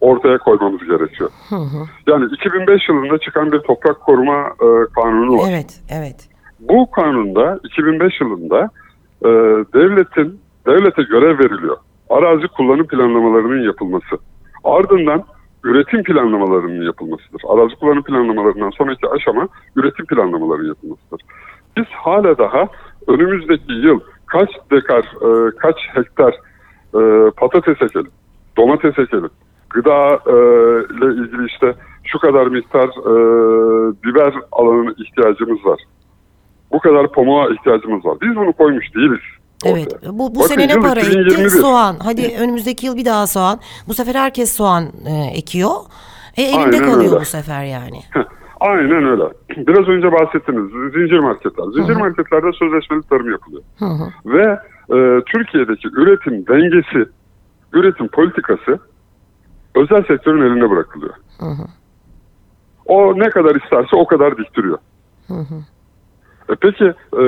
ortaya 0.00 0.38
koymamız 0.38 0.80
gerekiyor. 0.80 1.30
Hı 1.48 1.56
hı. 1.56 1.86
Yani 2.06 2.24
2005 2.34 2.88
yılında 2.88 3.18
çıkan 3.18 3.52
bir 3.52 3.58
toprak 3.58 4.00
koruma 4.00 4.40
e, 4.40 4.68
kanunu 4.94 5.38
var. 5.38 5.48
Evet, 5.50 5.80
evet. 5.90 6.28
Bu 6.60 6.90
kanunda 6.90 7.60
2005 7.64 8.20
yılında 8.20 8.70
e, 9.24 9.28
devletin 9.74 10.40
devlete 10.66 11.02
görev 11.02 11.38
veriliyor. 11.38 11.76
Arazi 12.10 12.48
kullanım 12.48 12.86
planlamalarının 12.86 13.62
yapılması. 13.62 14.18
Ardından 14.64 15.24
üretim 15.64 16.02
planlamalarının 16.02 16.82
yapılmasıdır. 16.82 17.42
Arazi 17.48 17.76
kullanım 17.76 18.02
planlamalarından 18.02 18.70
sonraki 18.70 19.08
aşama 19.08 19.48
üretim 19.76 20.06
planlamalarının 20.06 20.68
yapılmasıdır. 20.68 21.20
Biz 21.76 21.84
hala 21.86 22.38
daha 22.38 22.68
önümüzdeki 23.08 23.72
yıl 23.72 24.00
kaç 24.26 24.50
dekar, 24.70 25.04
e, 25.04 25.56
kaç 25.56 25.76
hektar 25.94 26.34
e, 26.94 27.30
patates 27.30 27.82
ekelim, 27.82 28.10
domates 28.56 28.98
ekelim, 28.98 29.30
gıda 29.70 30.20
e, 30.26 30.34
ile 30.94 31.22
ilgili 31.22 31.46
işte 31.46 31.74
şu 32.04 32.18
kadar 32.18 32.46
miktar 32.46 32.88
e, 32.88 33.14
biber 34.04 34.34
alanına 34.52 34.94
ihtiyacımız 34.98 35.64
var. 35.64 35.80
Bu 36.76 36.80
kadar 36.80 37.12
pamuğa 37.12 37.50
ihtiyacımız 37.50 38.04
var. 38.04 38.18
Biz 38.22 38.36
bunu 38.36 38.52
koymuş 38.52 38.94
değiliz. 38.94 39.20
Evet. 39.64 39.94
ortaya. 39.94 40.12
Bu, 40.12 40.34
bu 40.34 40.40
Bakın 40.40 40.48
sene 40.48 40.68
ne 40.68 40.80
para 40.80 41.00
etti? 41.00 41.10
2021. 41.10 41.48
Soğan. 41.48 41.96
Hadi 42.04 42.36
önümüzdeki 42.40 42.86
yıl 42.86 42.96
bir 42.96 43.04
daha 43.04 43.26
soğan. 43.26 43.60
Bu 43.88 43.94
sefer 43.94 44.14
herkes 44.14 44.56
soğan 44.56 44.84
e, 44.84 45.38
ekiyor. 45.38 45.70
E, 46.36 46.42
elinde 46.42 46.58
Aynen 46.58 46.78
kalıyor 46.78 47.12
öyle. 47.12 47.20
bu 47.20 47.24
sefer 47.24 47.64
yani. 47.64 48.00
Aynen 48.60 49.04
öyle. 49.04 49.24
Biraz 49.56 49.88
önce 49.88 50.12
bahsettiniz. 50.12 50.92
Zincir 50.92 51.18
marketler. 51.18 51.64
Zincir 51.64 51.96
marketlerde 51.96 52.52
sözleşmeli 52.52 53.02
tarım 53.02 53.30
yapılıyor. 53.30 53.62
Hı 53.78 53.84
hı. 53.84 54.08
Ve 54.26 54.58
e, 54.96 55.24
Türkiye'deki 55.32 55.88
üretim 55.88 56.46
dengesi, 56.46 57.10
üretim 57.72 58.08
politikası 58.08 58.78
özel 59.74 60.04
sektörün 60.04 60.42
eline 60.42 60.70
bırakılıyor. 60.70 61.14
Hı 61.38 61.46
hı. 61.46 61.66
O 62.86 63.18
ne 63.18 63.30
kadar 63.30 63.54
isterse 63.54 63.96
o 63.96 64.06
kadar 64.06 64.38
diktiriyor. 64.38 64.78
Hı 65.28 65.34
hı. 65.34 65.54
E 65.54 65.75
peki 66.54 66.84
e, 67.12 67.24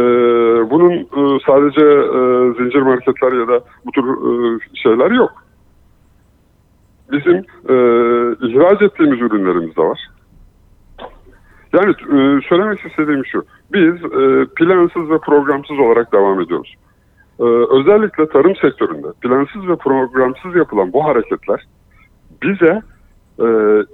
bunun 0.70 0.92
e, 0.92 1.38
sadece 1.46 1.84
e, 1.84 2.20
zincir 2.62 2.82
marketler 2.82 3.32
ya 3.32 3.48
da 3.48 3.60
bu 3.84 3.90
tür 3.90 4.04
e, 4.04 4.58
şeyler 4.74 5.10
yok. 5.10 5.32
Bizim 7.12 7.36
e, 7.68 7.74
ihraç 8.48 8.82
ettiğimiz 8.82 9.20
ürünlerimiz 9.20 9.76
de 9.76 9.82
var. 9.82 10.08
Yani 11.72 11.90
e, 11.90 12.40
söylemek 12.48 12.86
istediğim 12.86 13.26
şu. 13.26 13.44
Biz 13.72 13.94
e, 13.94 14.46
plansız 14.56 15.10
ve 15.10 15.18
programsız 15.18 15.78
olarak 15.78 16.12
devam 16.12 16.40
ediyoruz. 16.40 16.74
E, 17.40 17.44
özellikle 17.44 18.28
tarım 18.28 18.56
sektöründe 18.56 19.06
plansız 19.20 19.68
ve 19.68 19.76
programsız 19.76 20.56
yapılan 20.56 20.92
bu 20.92 21.04
hareketler 21.04 21.66
bize 22.42 22.82
e, 23.38 23.46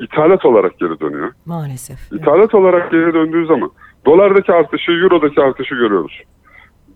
ithalat 0.04 0.44
olarak 0.44 0.78
geri 0.78 1.00
dönüyor. 1.00 1.32
Maalesef. 1.46 2.12
İthalat 2.12 2.54
olarak 2.54 2.90
geri 2.90 3.14
döndüğü 3.14 3.46
zaman 3.46 3.70
dolardaki 4.06 4.52
artışı, 4.52 4.92
eurodaki 4.92 5.40
artışı 5.42 5.74
görüyoruz. 5.74 6.22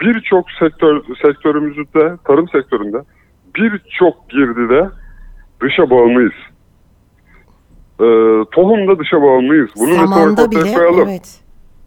Birçok 0.00 0.50
sektör 0.50 1.02
sektörümüzde, 1.26 2.16
tarım 2.24 2.48
sektöründe 2.48 3.02
birçok 3.56 4.30
girdide 4.30 4.88
dışa 5.62 5.90
bağımlıyız. 5.90 6.32
Ee, 8.00 8.04
tohumda 8.52 8.98
dışa 8.98 9.22
bağımlıyız. 9.22 9.70
Bunu 9.76 9.90
net 9.90 10.08
olarak 10.08 10.38
ortaya 10.38 10.50
bile 10.64 10.74
koyalım. 10.74 11.08
evet. 11.08 11.40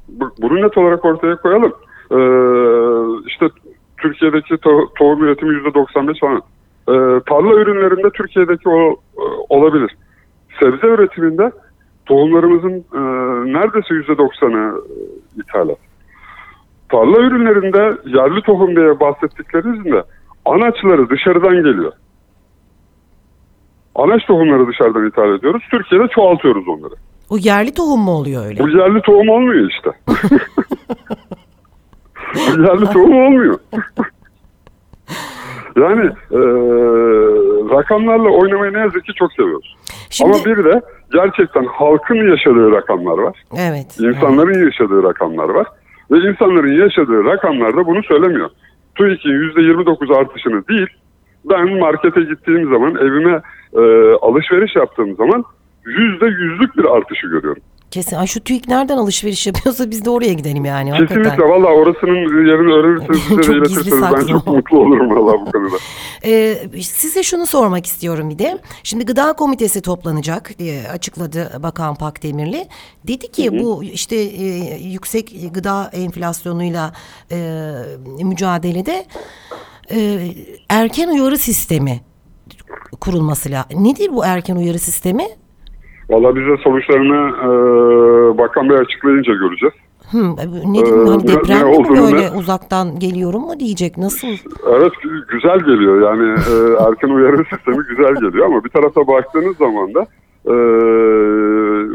Bu- 0.08 0.32
Bunu 0.42 0.62
net 0.62 0.78
olarak 0.78 1.06
ortaya 1.06 1.36
koyalım. 1.36 1.74
Ee, 2.12 3.28
işte 3.28 3.48
Türkiye'deki 3.98 4.54
to- 4.54 4.88
tohum 5.00 5.24
üretimi 5.24 5.56
yüzde 5.56 5.74
95 5.74 6.20
falan. 6.20 6.38
Ee, 6.90 6.94
tarla 7.30 7.54
ürünlerinde 7.56 8.10
Türkiye'deki 8.10 8.70
o 8.70 8.92
e, 8.92 9.24
olabilir. 9.50 9.96
Sebze 10.60 10.88
üretiminde 10.88 11.52
tohumlarımızın 12.06 12.86
e, 12.94 13.00
neredeyse 13.54 13.94
yüzde 13.94 14.12
90'ı 14.12 14.78
e, 14.78 15.42
ithalat. 15.42 15.78
Tarla 16.90 17.20
ürünlerinde 17.20 17.98
yerli 18.18 18.42
tohum 18.42 18.76
diye 18.76 19.00
bahsettiklerinizde 19.00 20.04
anaçları 20.46 21.10
dışarıdan 21.10 21.56
geliyor. 21.56 21.92
Anaç 23.96 24.26
tohumları 24.26 24.68
dışarıdan 24.68 25.08
ithal 25.08 25.36
ediyoruz. 25.36 25.64
Türkiye'de 25.72 26.08
çoğaltıyoruz 26.08 26.68
onları. 26.68 26.94
O 27.30 27.38
yerli 27.38 27.74
tohum 27.74 28.00
mu 28.02 28.12
oluyor 28.12 28.46
öyle? 28.46 28.60
Bu 28.60 28.70
yerli 28.70 29.02
tohum 29.02 29.30
olmuyor 29.30 29.70
işte. 29.70 29.90
Bu 32.36 32.62
yerli 32.62 32.86
tohum 32.86 33.26
olmuyor. 33.26 33.60
yani 35.76 36.06
e, 36.32 36.40
rakamlarla 37.76 38.30
oynamayı 38.30 38.74
ne 38.74 38.80
yazık 38.80 39.06
ki 39.06 39.14
çok 39.16 39.34
seviyoruz. 39.34 39.76
Şimdi 40.12 40.32
Ama 40.34 40.46
bir 40.46 40.64
de 40.64 40.82
gerçekten 41.14 41.66
halkın 41.66 42.30
yaşadığı 42.32 42.72
rakamlar 42.72 43.18
var. 43.18 43.44
evet. 43.58 44.00
İnsanların 44.00 44.66
yaşadığı 44.66 45.04
rakamlar 45.04 45.50
var. 45.50 45.68
Ve 46.12 46.18
insanların 46.18 46.82
yaşadığı 46.82 47.24
rakamlar 47.26 47.78
da 47.78 47.86
bunu 47.88 48.04
söylemiyor. 48.04 48.50
TÜİK'in 48.96 49.30
%29 49.30 50.16
artışını 50.18 50.68
değil, 50.68 50.88
ben 51.46 51.80
markete 51.80 52.22
gittiğim 52.22 52.74
zaman, 52.74 52.96
evime 52.96 53.42
e, 53.74 54.14
alışveriş 54.22 54.76
yaptığım 54.76 55.16
zaman 55.16 55.44
%100'lük 55.86 56.78
bir 56.78 56.86
artışı 56.98 57.28
görüyorum. 57.28 57.62
Kesin. 57.92 58.16
Ay 58.16 58.28
şu 58.28 58.40
TÜİK 58.40 58.68
nereden 58.68 58.98
alışveriş 58.98 59.48
yapıyorsa 59.48 59.92
biz 59.92 60.06
de 60.06 60.10
oraya 60.10 60.34
gidelim 60.34 60.66
yani. 60.66 60.92
hakikaten. 60.92 61.24
Kesinlikle 61.24 61.44
valla 61.50 61.68
orasının 61.68 62.16
yerini 62.48 62.74
öğrenirseniz 62.74 63.20
bize 63.30 63.42
Çok 63.42 63.56
de 63.56 63.60
gizli 63.60 63.74
iletirseniz 63.74 64.02
ben 64.02 64.10
saklı. 64.10 64.28
çok 64.28 64.48
mutlu 64.48 64.80
olurum 64.80 65.10
valla 65.10 65.34
bu 65.46 65.52
konuda. 65.52 65.76
Ee, 66.26 66.56
size 66.82 67.24
şunu 67.24 67.46
sormak 67.46 67.86
istiyorum 67.86 68.30
bir 68.30 68.40
de. 68.40 68.58
Şimdi 68.84 69.06
gıda 69.06 69.34
komitesi 69.34 69.82
toplanacak 69.82 70.60
diye 70.60 70.88
açıkladı 70.88 71.60
Bakan 71.64 71.96
Pakdemirli. 71.96 72.68
Dedi 73.08 73.32
ki 73.32 73.60
bu 73.64 73.84
işte 73.84 74.16
e, 74.16 74.46
yüksek 74.84 75.36
gıda 75.54 75.90
enflasyonuyla 75.94 76.94
e, 77.32 77.72
mücadelede 78.24 79.06
e, 79.92 80.20
erken 80.70 81.08
uyarı 81.08 81.38
sistemi 81.38 82.02
kurulması 83.02 83.52
lazım. 83.52 83.84
Nedir 83.84 84.10
bu 84.14 84.26
erken 84.26 84.56
uyarı 84.56 84.80
sistemi? 84.80 85.28
Valla 86.12 86.36
bize 86.36 86.58
sonuçlarını 86.64 87.30
e, 87.38 87.48
Bakan 88.38 88.70
Bey 88.70 88.78
açıklayınca 88.78 89.34
göreceğiz. 89.34 89.76
Hmm, 90.12 90.36
ne, 90.36 90.80
Ee, 90.80 90.92
hani 90.92 91.24
ne- 91.24 91.28
deprem 91.28 91.68
ne 91.72 91.78
mi 91.78 91.90
böyle 91.90 92.22
ne- 92.32 92.32
uzaktan 92.38 93.00
geliyorum 93.00 93.42
mu 93.42 93.60
diyecek? 93.60 93.98
Nasıl? 93.98 94.28
Evet 94.70 94.94
gü- 94.94 95.28
güzel 95.28 95.60
geliyor 95.60 96.02
yani 96.02 96.30
e, 96.30 96.54
erken 96.90 97.10
uyarı 97.10 97.44
sistemi 97.56 97.84
güzel 97.90 98.14
geliyor 98.16 98.46
ama 98.46 98.64
bir 98.64 98.70
tarafa 98.70 99.08
baktığınız 99.08 99.58
zaman 99.58 99.94
da 99.94 100.02
e, 100.46 100.54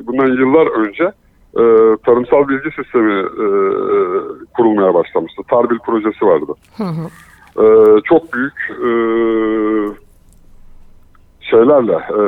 bundan 0.06 0.26
yıllar 0.26 0.66
önce 0.66 1.04
e, 1.54 1.62
tarımsal 2.06 2.48
bilgi 2.48 2.70
sistemi 2.82 3.12
e, 3.20 3.46
kurulmaya 4.56 4.94
başlamıştı. 4.94 5.42
Tarbil 5.50 5.78
projesi 5.78 6.26
vardı. 6.26 6.52
E, 7.58 7.64
çok 8.04 8.32
büyük 8.32 8.54
e, 8.70 8.90
şeylerle, 11.40 11.92
e, 11.92 12.20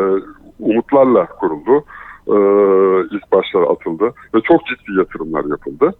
umutlarla 0.61 1.27
kuruldu. 1.27 1.85
E, 2.27 2.37
ilk 3.17 3.33
başlar 3.33 3.62
atıldı 3.62 4.12
ve 4.35 4.41
çok 4.41 4.67
ciddi 4.67 4.99
yatırımlar 4.99 5.45
yapıldı. 5.45 5.95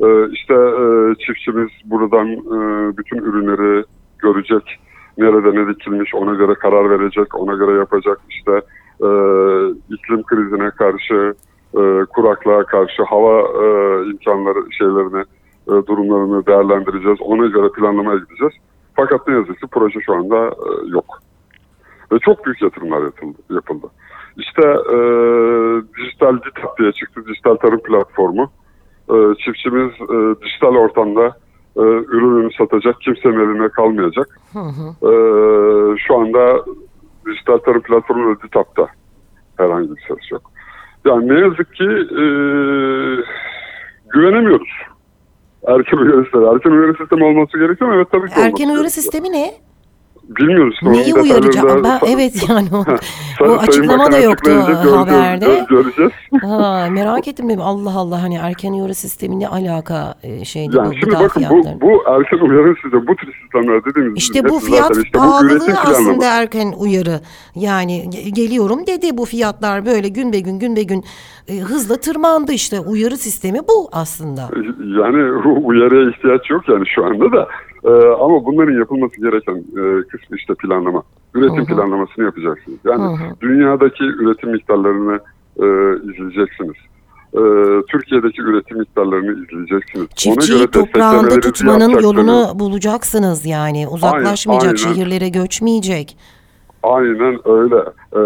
E, 0.00 0.32
işte 0.32 0.54
e, 0.54 1.14
çiftçimiz 1.26 1.68
buradan 1.84 2.28
e, 2.28 2.96
bütün 2.96 3.18
ürünleri 3.18 3.84
görecek, 4.18 4.80
nerede 5.18 5.60
ne 5.60 5.74
dikilmiş 5.74 6.14
ona 6.14 6.34
göre 6.34 6.54
karar 6.54 6.90
verecek, 6.90 7.38
ona 7.38 7.54
göre 7.54 7.78
yapacak. 7.78 8.20
İşte 8.30 8.52
e, 9.00 9.08
iklim 9.94 10.22
krizine 10.22 10.70
karşı, 10.70 11.34
e, 11.74 12.04
kuraklığa 12.04 12.64
karşı 12.64 13.02
hava 13.02 13.40
e, 13.40 13.66
imkanları 14.10 14.72
şeylerini, 14.78 15.24
e, 15.68 15.86
durumlarını 15.86 16.46
değerlendireceğiz. 16.46 17.20
Ona 17.20 17.46
göre 17.46 17.68
planlamaya 17.76 18.18
gideceğiz. 18.18 18.54
Fakat 18.94 19.28
ne 19.28 19.34
yazık 19.34 19.60
ki 19.60 19.66
proje 19.70 20.00
şu 20.00 20.14
anda 20.14 20.46
e, 20.46 20.88
yok. 20.88 21.18
Ve 22.12 22.18
çok 22.18 22.46
büyük 22.46 22.62
yatırımlar 22.62 23.02
yapıldı. 23.02 23.38
yapıldı. 23.50 23.86
İşte 24.36 24.62
e, 24.62 24.96
dijital 25.98 26.36
DİTAP 26.36 26.78
diye 26.78 26.92
çıktı. 26.92 27.24
Dijital 27.26 27.56
tarım 27.56 27.80
platformu. 27.82 28.50
E, 29.08 29.14
çiftçimiz 29.44 29.92
e, 29.92 30.44
dijital 30.44 30.74
ortamda 30.74 31.26
e, 31.76 31.82
ürününü 31.82 32.52
satacak. 32.52 33.00
Kimsenin 33.00 33.40
eline 33.40 33.68
kalmayacak. 33.68 34.40
E, 35.02 35.12
şu 36.06 36.18
anda 36.18 36.64
dijital 37.26 37.58
tarım 37.58 37.82
platformu 37.82 38.36
da 38.36 38.42
DİTAP'ta 38.42 38.86
herhangi 39.56 39.90
bir 39.96 40.02
ses 40.08 40.30
yok. 40.30 40.42
Yani 41.04 41.28
ne 41.28 41.40
yazık 41.40 41.74
ki 41.74 41.84
e, 42.20 42.24
güvenemiyoruz. 44.08 44.70
Erken 45.66 45.96
uyarı 45.98 46.22
sistemi. 46.22 46.46
Erken 46.46 46.70
uyarı 46.70 46.94
sistemi 46.96 47.24
olması 47.24 47.58
gerekiyor 47.58 47.90
mu? 47.90 47.96
Evet 47.96 48.08
tabii 48.12 48.28
ki 48.28 48.40
Erken 48.40 48.68
uyarı 48.68 48.90
sistemi 48.90 49.32
ne? 49.32 49.69
Bilmiyoruz. 50.36 50.78
Neyi 50.82 51.14
uyaracak? 51.14 51.84
Ben, 51.84 52.00
evet 52.08 52.48
yani 52.48 52.68
o, 52.72 52.84
o 53.44 53.52
açıklama 53.56 54.12
da 54.12 54.18
yoktu 54.18 54.50
göreceğiz- 54.50 54.96
haberde. 54.96 55.44
gö- 55.46 55.68
Göreceğiz. 55.68 56.12
Ha, 56.42 56.88
merak 56.90 57.28
ettim 57.28 57.48
dedim 57.48 57.60
Allah 57.60 57.92
Allah 57.96 58.22
hani 58.22 58.34
erken 58.36 58.72
uyarı 58.72 58.94
sistemi 58.94 59.40
ne 59.40 59.48
alaka 59.48 60.14
e, 60.22 60.44
şeydi 60.44 60.76
Yani 60.76 60.88
bu 60.90 60.94
şimdi 60.94 61.14
bakın 61.14 61.44
bu, 61.50 61.80
bu 61.80 62.02
erken 62.06 62.38
uyarı 62.38 62.74
sistemi, 62.82 63.06
bu 63.06 63.16
tür 63.16 63.32
sistemler 63.42 63.84
dediğimiz 63.84 64.16
İşte 64.16 64.48
bu 64.48 64.58
fiyat 64.60 64.96
işte 64.96 65.18
pahalılığı 65.18 65.78
aslında 65.86 66.24
erken 66.40 66.72
uyarı. 66.78 67.20
Yani 67.54 68.04
ge- 68.12 68.28
geliyorum 68.28 68.86
dedi 68.86 69.16
bu 69.18 69.24
fiyatlar 69.24 69.86
böyle 69.86 70.08
gün 70.08 70.32
be 70.32 70.40
gün 70.40 70.58
gün 70.58 70.76
be 70.76 70.82
gün 70.82 71.04
e, 71.48 71.58
hızla 71.58 71.96
tırmandı 71.96 72.52
işte 72.52 72.80
uyarı 72.80 73.16
sistemi 73.16 73.58
bu 73.68 73.88
aslında. 73.92 74.40
Yani 74.78 75.32
uyarıya 75.64 76.10
ihtiyaç 76.10 76.50
yok 76.50 76.68
yani 76.68 76.84
şu 76.94 77.04
anda 77.04 77.32
da. 77.32 77.48
Ee, 77.84 77.90
ama 78.20 78.44
bunların 78.46 78.78
yapılması 78.78 79.20
gereken 79.20 79.56
e, 79.56 80.02
kısmı 80.08 80.36
işte 80.36 80.54
planlama. 80.54 81.02
Üretim 81.34 81.64
planlamasını 81.66 82.24
yapacaksınız. 82.24 82.78
Yani 82.84 83.18
dünyadaki 83.40 84.04
üretim 84.04 84.50
miktarlarını 84.50 85.20
e, 85.56 85.66
izleyeceksiniz. 86.12 86.76
Ee, 87.34 87.40
Türkiye'deki 87.88 88.42
üretim 88.42 88.78
miktarlarını 88.78 89.44
izleyeceksiniz. 89.44 90.06
Çiftçiyi 90.14 90.66
toprağında 90.66 91.40
tutmanın 91.40 91.90
yolunu 91.90 92.52
bulacaksınız 92.54 93.46
yani 93.46 93.88
uzaklaşmayacak 93.88 94.78
aynen. 94.78 94.94
şehirlere 94.94 95.28
göçmeyecek. 95.28 96.16
Aynen 96.82 97.48
öyle. 97.48 97.76
Ee, 98.12 98.20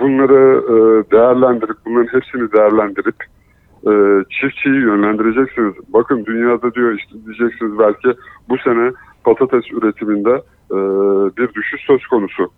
bunları 0.00 0.62
e, 0.68 1.10
değerlendirip, 1.10 1.76
bunların 1.86 2.12
hepsini 2.12 2.52
değerlendirip 2.52 3.16
e, 3.86 3.92
çiftçiyi 4.40 4.74
yönlendireceksiniz. 4.74 5.74
Bakın 5.88 6.24
dünyada 6.26 6.74
diyor 6.74 6.92
işte 6.98 7.14
diyeceksiniz 7.26 7.78
belki 7.78 8.18
bu 8.48 8.58
sene 8.58 8.92
patates 9.24 9.72
üretiminde 9.72 10.42
e, 10.70 10.76
bir 11.36 11.54
düşüş 11.54 11.80
söz 11.86 12.06
konusu. 12.06 12.50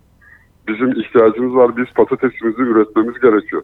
Bizim 0.67 0.91
ihtiyacımız 0.91 1.55
var. 1.55 1.77
Biz 1.77 1.85
patatesimizi 1.95 2.61
üretmemiz 2.61 3.19
gerekiyor. 3.19 3.61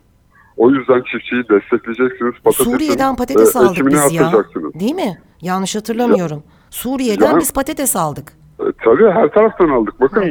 O 0.57 0.71
yüzden 0.71 1.01
çiftçiyi 1.11 1.43
destekleyeceksiniz. 1.49 2.33
Patatesin, 2.43 2.71
Suriye'den 2.71 3.15
patates 3.15 3.55
e, 3.55 3.59
aldık 3.59 3.87
biz 3.87 4.13
ya. 4.13 4.31
Değil 4.79 4.95
mi? 4.95 5.17
Yanlış 5.41 5.75
hatırlamıyorum. 5.75 6.43
Suriye'den 6.69 7.31
Ya- 7.31 7.39
biz 7.39 7.53
patates 7.53 7.95
aldık. 7.95 8.33
E, 8.59 8.63
tabii 8.83 9.11
her 9.11 9.27
taraftan 9.27 9.69
aldık. 9.69 10.01
Bakın 10.01 10.23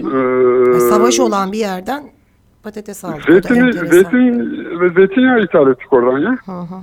e, 0.76 0.80
Savaş 0.80 1.20
olan 1.20 1.52
bir 1.52 1.58
yerden 1.58 2.02
patates 2.62 3.04
aldık. 3.04 3.30
Enteresan. 3.30 3.86
zeytin 3.86 4.80
ve 4.80 4.90
zeytinyağı 4.90 5.40
ithal 5.40 5.70
ettik 5.70 5.92
oradan 5.92 6.18
ya. 6.18 6.36
Hı 6.46 6.52
hı. 6.52 6.80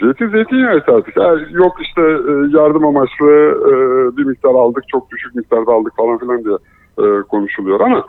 Zeytin 0.00 0.28
zeytinyağı 0.28 0.76
ettik. 0.76 1.16
Ha, 1.16 1.34
yok 1.50 1.76
işte 1.82 2.00
e, 2.02 2.32
yardım 2.58 2.86
amaçlı 2.86 3.26
e, 3.70 3.72
bir 4.16 4.24
miktar 4.24 4.50
aldık, 4.50 4.84
çok 4.88 5.10
düşük 5.10 5.34
miktarda 5.34 5.72
aldık 5.72 5.96
falan 5.96 6.18
filan 6.18 6.44
diye 6.44 6.56
e, 6.98 7.22
konuşuluyor 7.22 7.80
ama 7.80 8.04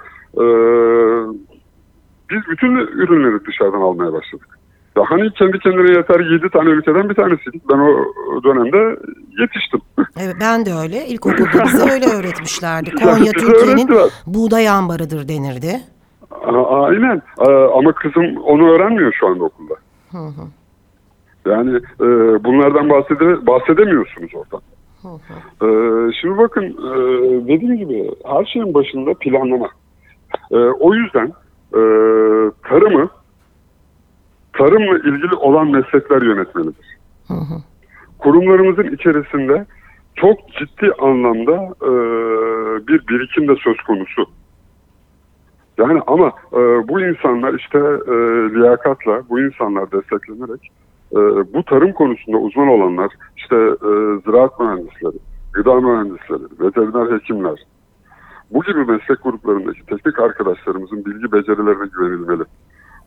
biz 2.29 2.39
bütün 2.49 2.75
ürünleri 2.75 3.45
dışarıdan 3.45 3.81
almaya 3.81 4.13
başladık. 4.13 4.59
Ya 4.97 5.03
hani 5.07 5.33
kendi 5.33 5.59
kendine 5.59 5.97
yeter 5.97 6.19
7 6.19 6.49
tane 6.49 6.69
ülkeden 6.69 7.09
bir 7.09 7.15
tanesiydik. 7.15 7.69
Ben 7.69 7.77
o 7.77 8.43
dönemde 8.43 8.99
yetiştim. 9.41 9.79
Evet, 10.23 10.35
ben 10.41 10.65
de 10.65 10.73
öyle. 10.73 11.05
İlkokulda 11.07 11.63
bize 11.65 11.91
öyle 11.93 12.05
öğretmişlerdi. 12.05 12.89
Ya 12.89 13.11
Konya 13.11 13.31
Türkiye'nin 13.31 13.89
buğday 14.27 14.69
ambarıdır 14.69 15.27
denirdi. 15.27 15.79
Aynen. 16.69 17.21
Ama 17.77 17.91
kızım 17.93 18.37
onu 18.37 18.71
öğrenmiyor 18.71 19.13
şu 19.19 19.27
anda 19.27 19.43
okulda. 19.43 19.73
Yani 21.49 21.75
e, 22.01 22.07
bunlardan 22.43 22.89
bahsede, 22.89 23.47
bahsedemiyorsunuz 23.47 24.31
oradan. 24.35 24.61
Ee, 25.61 26.11
şimdi 26.21 26.37
bakın 26.37 26.63
e, 26.63 26.93
dediğim 27.47 27.77
gibi 27.77 28.11
her 28.25 28.45
şeyin 28.45 28.73
başında 28.73 29.13
planlama. 29.13 29.69
E, 30.51 30.57
o 30.57 30.93
yüzden 30.93 31.27
e, 31.73 31.81
tarımı 32.63 33.09
tarımla 34.53 34.97
ilgili 34.97 35.35
olan 35.35 35.67
meslekler 35.67 36.21
yönetmelidir. 36.21 36.97
Kurumlarımızın 38.19 38.95
içerisinde 38.95 39.65
çok 40.15 40.39
ciddi 40.49 40.91
anlamda 40.99 41.55
e, 41.81 41.91
bir 42.87 43.07
birikim 43.07 43.47
de 43.47 43.55
söz 43.63 43.77
konusu. 43.77 44.25
Yani 45.77 46.01
ama 46.07 46.27
e, 46.53 46.87
bu 46.87 47.01
insanlar 47.01 47.53
işte 47.53 47.77
e, 48.07 48.13
liyakatla, 48.59 49.23
bu 49.29 49.39
insanlar 49.39 49.91
desteklenerek 49.91 50.71
e, 51.11 51.19
bu 51.53 51.63
tarım 51.63 51.93
konusunda 51.93 52.37
uzman 52.37 52.67
olanlar, 52.67 53.11
işte 53.37 53.55
e, 53.55 53.91
ziraat 54.25 54.59
mühendisleri, 54.59 55.17
gıda 55.53 55.75
mühendisleri, 55.75 56.43
veteriner 56.59 57.19
hekimler, 57.19 57.65
bu 58.51 58.63
gibi 58.63 58.85
meslek 58.85 59.23
gruplarındaki 59.23 59.85
teknik 59.85 60.19
arkadaşlarımızın 60.19 61.05
bilgi 61.05 61.31
becerilerine 61.31 61.85
güvenilmeli. 61.93 62.43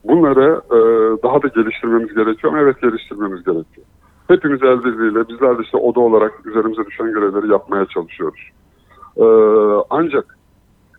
Bunları 0.04 0.60
e, 0.66 0.78
daha 1.22 1.42
da 1.42 1.48
geliştirmemiz 1.48 2.14
gerekiyor 2.14 2.52
ama 2.52 2.58
evet 2.58 2.82
geliştirmemiz 2.82 3.44
gerekiyor. 3.44 3.86
Hepimiz 4.28 4.62
el 4.62 4.84
birliğiyle 4.84 5.28
bizler 5.28 5.58
de 5.58 5.62
işte 5.62 5.76
oda 5.76 6.00
olarak 6.00 6.46
üzerimize 6.46 6.86
düşen 6.86 7.12
görevleri 7.12 7.52
yapmaya 7.52 7.86
çalışıyoruz. 7.86 8.50
E, 9.16 9.24
ancak 9.90 10.38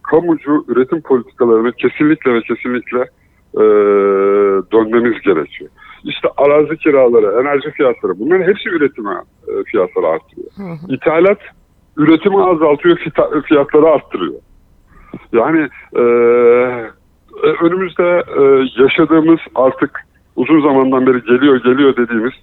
kamucu 0.03 0.65
üretim 0.67 1.01
politikalarına 1.01 1.71
kesinlikle 1.71 2.33
ve 2.33 2.41
kesinlikle 2.41 2.99
e, 3.55 3.63
dönmemiz 4.71 5.21
gerekiyor. 5.21 5.69
İşte 6.03 6.27
arazi 6.37 6.77
kiraları, 6.77 7.41
enerji 7.41 7.71
fiyatları 7.71 8.19
bunların 8.19 8.43
hepsi 8.43 8.69
üretime 8.69 9.13
e, 9.47 9.63
fiyatları 9.63 10.07
arttırıyor. 10.07 10.49
İthalat 10.89 11.39
üretimi 11.97 12.43
azaltıyor, 12.43 12.97
fiyatları 13.47 13.85
arttırıyor. 13.85 14.33
Yani 15.33 15.69
e, 15.95 16.03
önümüzde 17.61 18.23
e, 18.37 18.41
yaşadığımız 18.83 19.39
artık 19.55 20.05
uzun 20.35 20.61
zamandan 20.61 21.07
beri 21.07 21.23
geliyor 21.23 21.63
geliyor 21.63 21.95
dediğimiz 21.97 22.33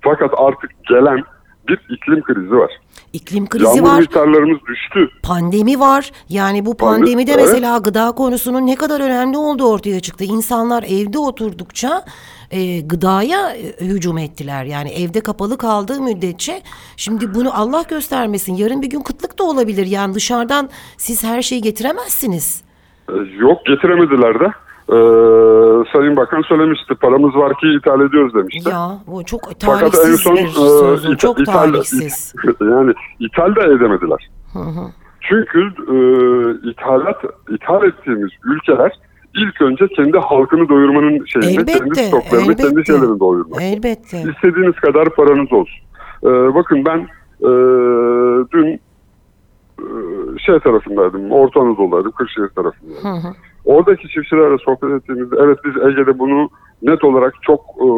fakat 0.00 0.34
artık 0.36 0.70
gelen 0.88 1.22
bir 1.68 1.80
iklim 1.90 2.22
krizi 2.22 2.50
var. 2.50 2.70
İklim 3.12 3.46
krizi 3.48 3.76
Yağmur 3.76 3.88
var. 3.88 4.00
miktarlarımız 4.00 4.58
düştü. 4.68 5.10
Pandemi 5.22 5.80
var. 5.80 6.10
Yani 6.28 6.66
bu 6.66 6.76
Pandemi, 6.76 7.04
pandemide 7.04 7.32
evet. 7.32 7.44
mesela 7.44 7.78
gıda 7.78 8.12
konusunun 8.12 8.66
ne 8.66 8.74
kadar 8.74 9.00
önemli 9.00 9.36
olduğu 9.36 9.66
ortaya 9.66 10.00
çıktı. 10.00 10.24
İnsanlar 10.24 10.82
evde 10.82 11.18
oturdukça 11.18 12.04
e, 12.50 12.80
gıdaya 12.80 13.50
e, 13.56 13.84
hücum 13.84 14.18
ettiler. 14.18 14.64
Yani 14.64 14.90
evde 14.90 15.20
kapalı 15.20 15.58
kaldığı 15.58 16.00
müddetçe 16.00 16.62
şimdi 16.96 17.34
bunu 17.34 17.60
Allah 17.60 17.82
göstermesin. 17.88 18.54
Yarın 18.54 18.82
bir 18.82 18.90
gün 18.90 19.00
kıtlık 19.00 19.38
da 19.38 19.44
olabilir. 19.44 19.86
Yani 19.86 20.14
dışarıdan 20.14 20.70
siz 20.96 21.24
her 21.24 21.42
şeyi 21.42 21.62
getiremezsiniz. 21.62 22.62
Yok 23.38 23.66
getiremediler 23.66 24.40
de. 24.40 24.52
Ee, 24.88 24.94
Sayın 25.92 26.16
Bakan 26.16 26.42
söylemişti 26.42 26.94
paramız 26.94 27.34
var 27.34 27.58
ki 27.58 27.66
ithal 27.78 28.00
ediyoruz 28.00 28.34
demişti. 28.34 28.70
Ya 28.70 28.90
bu 29.06 29.24
çok 29.24 29.40
Fakat 29.60 29.82
en 29.84 29.90
talihsiz 29.90 30.20
son 30.20 30.36
bir 30.36 30.42
e, 30.46 30.48
söz. 30.48 31.06
o, 31.06 31.08
ita- 31.08 31.16
Çok 31.16 31.40
ithal, 31.40 31.52
talihsiz. 31.52 32.34
yani 32.60 32.92
ithal 33.20 33.56
de 33.56 33.60
edemediler. 33.60 34.30
Çünkü 35.20 35.60
e, 35.62 35.96
ithalat 36.70 37.22
ithal 37.50 37.84
ettiğimiz 37.84 38.30
ülkeler 38.44 38.92
ilk 39.36 39.62
önce 39.62 39.88
kendi 39.88 40.18
halkını 40.18 40.68
doyurmanın 40.68 41.24
şeyini, 41.24 41.56
kendi 41.56 41.70
Elbette, 41.70 42.02
stoklarını, 42.04 42.46
kendi 42.56 42.62
elbette. 42.62 42.92
şeylerini 42.92 43.20
doyurmak. 43.20 43.62
Elbette. 43.62 44.22
İstediğiniz 44.32 44.74
kadar 44.74 45.08
paranız 45.14 45.52
olsun. 45.52 45.78
Ee, 46.24 46.54
bakın 46.54 46.84
ben 46.84 46.98
e, 47.40 47.50
dün 48.52 48.80
e, 49.78 49.86
şey 50.46 50.58
tarafındaydım, 50.60 51.32
Orta 51.32 51.60
Anadolu'daydım, 51.60 52.10
Kırşehir 52.10 52.48
tarafındaydım. 52.48 53.36
Oradaki 53.66 54.08
çiftçilerle 54.08 54.58
sohbet 54.58 54.90
ettiğimizde 54.90 55.36
evet 55.40 55.58
biz 55.64 55.76
Ege'de 55.76 56.18
bunu 56.18 56.48
net 56.82 57.04
olarak 57.04 57.34
çok 57.42 57.60
e, 57.60 57.88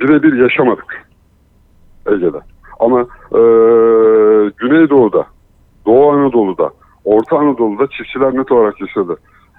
birebir 0.00 0.32
yaşamadık 0.32 1.08
Ege'de. 2.06 2.40
Ama 2.80 3.00
e, 3.32 3.40
Güneydoğu'da, 4.56 5.26
Doğu 5.86 6.10
Anadolu'da, 6.10 6.70
Orta 7.04 7.38
Anadolu'da 7.38 7.86
çiftçiler 7.86 8.34
net 8.36 8.52
olarak 8.52 8.80
yaşadı. 8.80 9.16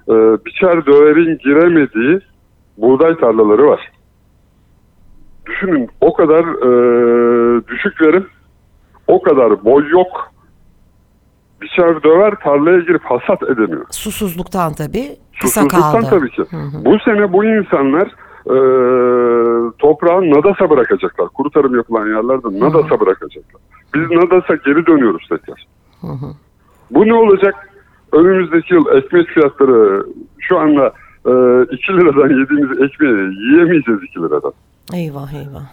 E, 0.08 0.14
biçer 0.46 0.86
döverin 0.86 1.38
giremediği 1.38 2.20
buğday 2.78 3.18
tarlaları 3.18 3.68
var. 3.68 3.92
Düşünün 5.46 5.90
o 6.02 6.14
kadar 6.14 6.44
e, 6.44 7.68
düşük 7.68 8.02
verim, 8.02 8.28
o 9.08 9.22
kadar 9.22 9.66
boy 9.66 9.90
yok. 9.90 10.32
Biçer 11.62 12.04
döver 12.04 12.34
tarlaya 12.44 12.80
girip 12.80 13.02
hasat 13.06 13.44
edemiyor. 13.44 13.86
Susuzluktan 13.92 14.74
tabii 14.74 15.08
kısa 15.42 15.62
Susuzluktan 15.62 15.92
kaldı. 16.02 16.08
tabii 16.10 16.30
ki. 16.32 16.44
Bu 16.86 17.00
sene 17.00 17.34
bu 17.34 17.46
insanlar 17.46 18.08
e, 18.46 18.58
toprağı 19.80 20.22
nadasa 20.32 20.70
bırakacaklar. 20.70 21.28
Kuru 21.30 21.50
tarım 21.50 21.76
yapılan 21.76 22.08
yerlerde 22.08 22.60
nadasa 22.60 23.00
bırakacaklar. 23.00 23.62
Biz 23.96 24.12
nadasa 24.12 24.56
geri 24.56 24.86
dönüyoruz 24.86 25.28
tekrar. 25.30 25.68
Bu 26.92 27.06
ne 27.08 27.14
olacak? 27.14 27.56
Önümüzdeki 28.12 28.74
yıl 28.74 28.86
ekmek 28.98 29.28
fiyatları 29.28 30.06
şu 30.40 30.58
anda 30.60 30.88
e, 31.26 31.32
2 31.74 31.94
liradan 31.94 32.40
yediğimiz 32.42 32.82
ekmeği 32.82 33.16
yiyemeyeceğiz 33.40 34.04
2 34.04 34.20
liradan. 34.20 34.54
Eyvah 34.94 35.34
eyvah. 35.34 35.64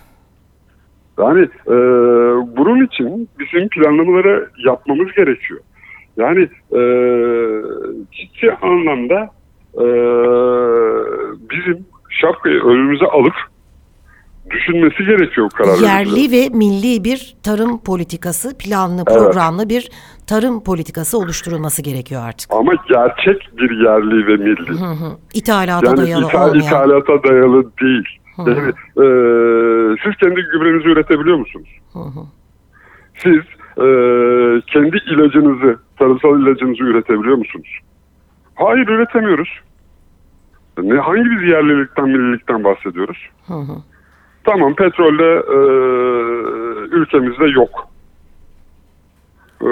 Yani 1.19 1.41
e, 1.67 1.75
bunun 2.57 2.87
için 2.87 3.29
bizim 3.39 3.69
planlamaları 3.69 4.51
yapmamız 4.67 5.13
gerekiyor. 5.13 5.61
Yani 6.17 6.41
e, 6.73 6.81
ciddi 8.13 8.53
anlamda 8.63 9.31
e, 9.75 9.87
bizim 11.51 11.87
şapkayı 12.11 12.61
önümüze 12.65 13.05
alıp 13.07 13.35
düşünmesi 14.51 15.05
gerekiyor 15.05 15.51
karar. 15.51 15.79
Yerli 15.79 16.31
ve 16.33 16.49
milli 16.49 17.05
bir 17.05 17.37
tarım 17.43 17.79
politikası, 17.85 18.59
planlı, 18.59 19.03
Evet. 19.09 19.19
programlı 19.19 19.69
bir 19.69 19.91
tarım 20.27 20.65
politikası 20.65 21.19
oluşturulması 21.19 21.83
gerekiyor 21.83 22.23
artık. 22.29 22.53
Ama 22.53 22.73
gerçek 22.89 23.49
bir 23.59 23.71
yerli 23.85 24.27
ve 24.27 24.37
milli. 24.37 24.81
Hı 24.81 24.85
hı. 24.85 25.17
İthalata 25.35 25.87
Yani 25.87 25.97
dayalı 25.97 26.27
ithal, 26.27 26.49
olmayan. 26.49 26.65
ithalata 26.67 27.23
dayalı 27.29 27.65
değil. 27.83 28.05
Yani, 28.39 28.59
e, 28.97 29.05
siz 30.05 30.17
kendi 30.17 30.41
gübrenizi 30.53 30.89
üretebiliyor 30.89 31.37
musunuz? 31.37 31.69
Siz 33.23 33.41
e, 33.79 33.87
kendi 34.67 34.97
ilacınızı, 34.97 35.79
tarımsal 35.99 36.41
ilacınızı 36.41 36.85
üretebiliyor 36.85 37.37
musunuz? 37.37 37.79
Hayır 38.55 38.89
üretemiyoruz. 38.89 39.61
Ne, 40.83 40.95
hangi 40.95 41.31
biz 41.31 41.49
yerlilikten, 41.49 42.09
millilikten 42.09 42.65
bahsediyoruz? 42.65 43.29
Tamam 44.45 44.75
petrolde 44.75 45.43
e, 45.53 45.59
ülkemizde 46.97 47.45
yok. 47.45 47.89
E, 49.61 49.71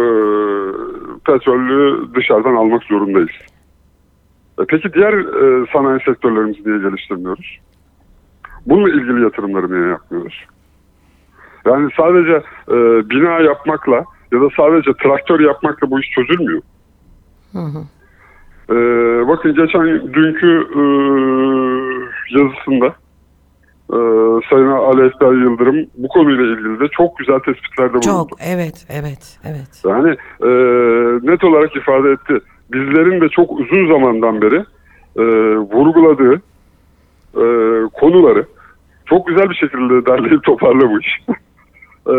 petrolü 1.26 2.08
dışarıdan 2.14 2.54
almak 2.54 2.82
zorundayız. 2.82 3.30
E, 4.58 4.62
peki 4.68 4.92
diğer 4.92 5.12
e, 5.12 5.66
sanayi 5.72 6.00
sektörlerimizi 6.00 6.64
niye 6.66 6.78
geliştirmiyoruz? 6.78 7.58
Bununla 8.66 8.88
ilgili 8.88 9.22
yatırımları 9.22 9.72
niye 9.72 9.88
yapmıyoruz? 9.88 10.44
Yani 11.66 11.90
sadece 11.96 12.32
e, 12.68 12.76
bina 13.10 13.40
yapmakla 13.40 14.04
ya 14.32 14.40
da 14.40 14.48
sadece 14.56 14.92
traktör 15.02 15.40
yapmakla 15.40 15.90
bu 15.90 16.00
iş 16.00 16.10
çözülmüyor. 16.10 16.62
E, 18.70 18.74
bakın 19.28 19.54
geçen 19.54 20.12
dünkü 20.14 20.66
e, 20.74 20.82
yazısında 22.38 22.86
e, 23.90 23.98
Sayın 24.50 25.06
Ekber 25.06 25.32
Yıldırım 25.32 25.86
bu 25.96 26.08
konuyla 26.08 26.44
ilgili 26.44 26.80
de 26.80 26.88
çok 26.88 27.18
güzel 27.18 27.38
tespitlerde 27.38 27.92
bulundu. 27.92 28.04
Çok, 28.04 28.28
evet, 28.40 28.86
evet, 28.88 29.38
evet. 29.44 29.82
Yani 29.86 30.10
e, 30.42 30.48
net 31.32 31.44
olarak 31.44 31.76
ifade 31.76 32.10
etti. 32.10 32.38
Bizlerin 32.72 33.20
de 33.20 33.28
çok 33.28 33.52
uzun 33.52 33.88
zamandan 33.88 34.42
beri 34.42 34.64
e, 35.16 35.22
vurguladığı 35.56 36.34
e, 37.34 37.44
konuları 37.92 38.46
çok 39.06 39.26
güzel 39.26 39.50
bir 39.50 39.54
şekilde 39.54 40.06
derleyip 40.06 40.42
toparlamış. 40.42 41.20
E, 42.06 42.12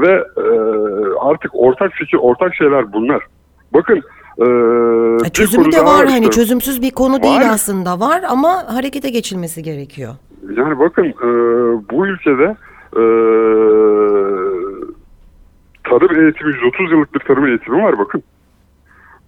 ve 0.00 0.24
e, 0.36 0.44
artık 1.20 1.50
ortak 1.54 1.92
fikir, 1.92 2.18
ortak 2.20 2.54
şeyler 2.54 2.92
bunlar. 2.92 3.22
Bakın 3.74 4.02
e, 4.38 4.44
E, 5.26 5.30
Çözümü 5.30 5.72
de 5.72 5.84
var 5.84 6.06
hani 6.08 6.30
çözümsüz 6.30 6.82
bir 6.82 6.90
konu 6.90 7.14
Var. 7.14 7.22
değil 7.22 7.50
aslında 7.52 8.00
var 8.00 8.22
ama 8.28 8.74
harekete 8.74 9.10
geçilmesi 9.10 9.62
gerekiyor. 9.62 10.14
Yani 10.56 10.78
bakın 10.78 11.04
e, 11.04 11.28
bu 11.90 12.06
ülkede 12.06 12.56
e, 12.92 13.02
tarım 15.84 16.20
eğitimi 16.24 16.52
130 16.54 16.92
yıllık 16.92 17.14
bir 17.14 17.20
tarım 17.20 17.46
eğitimi 17.46 17.82
var 17.82 17.98
bakın. 17.98 18.22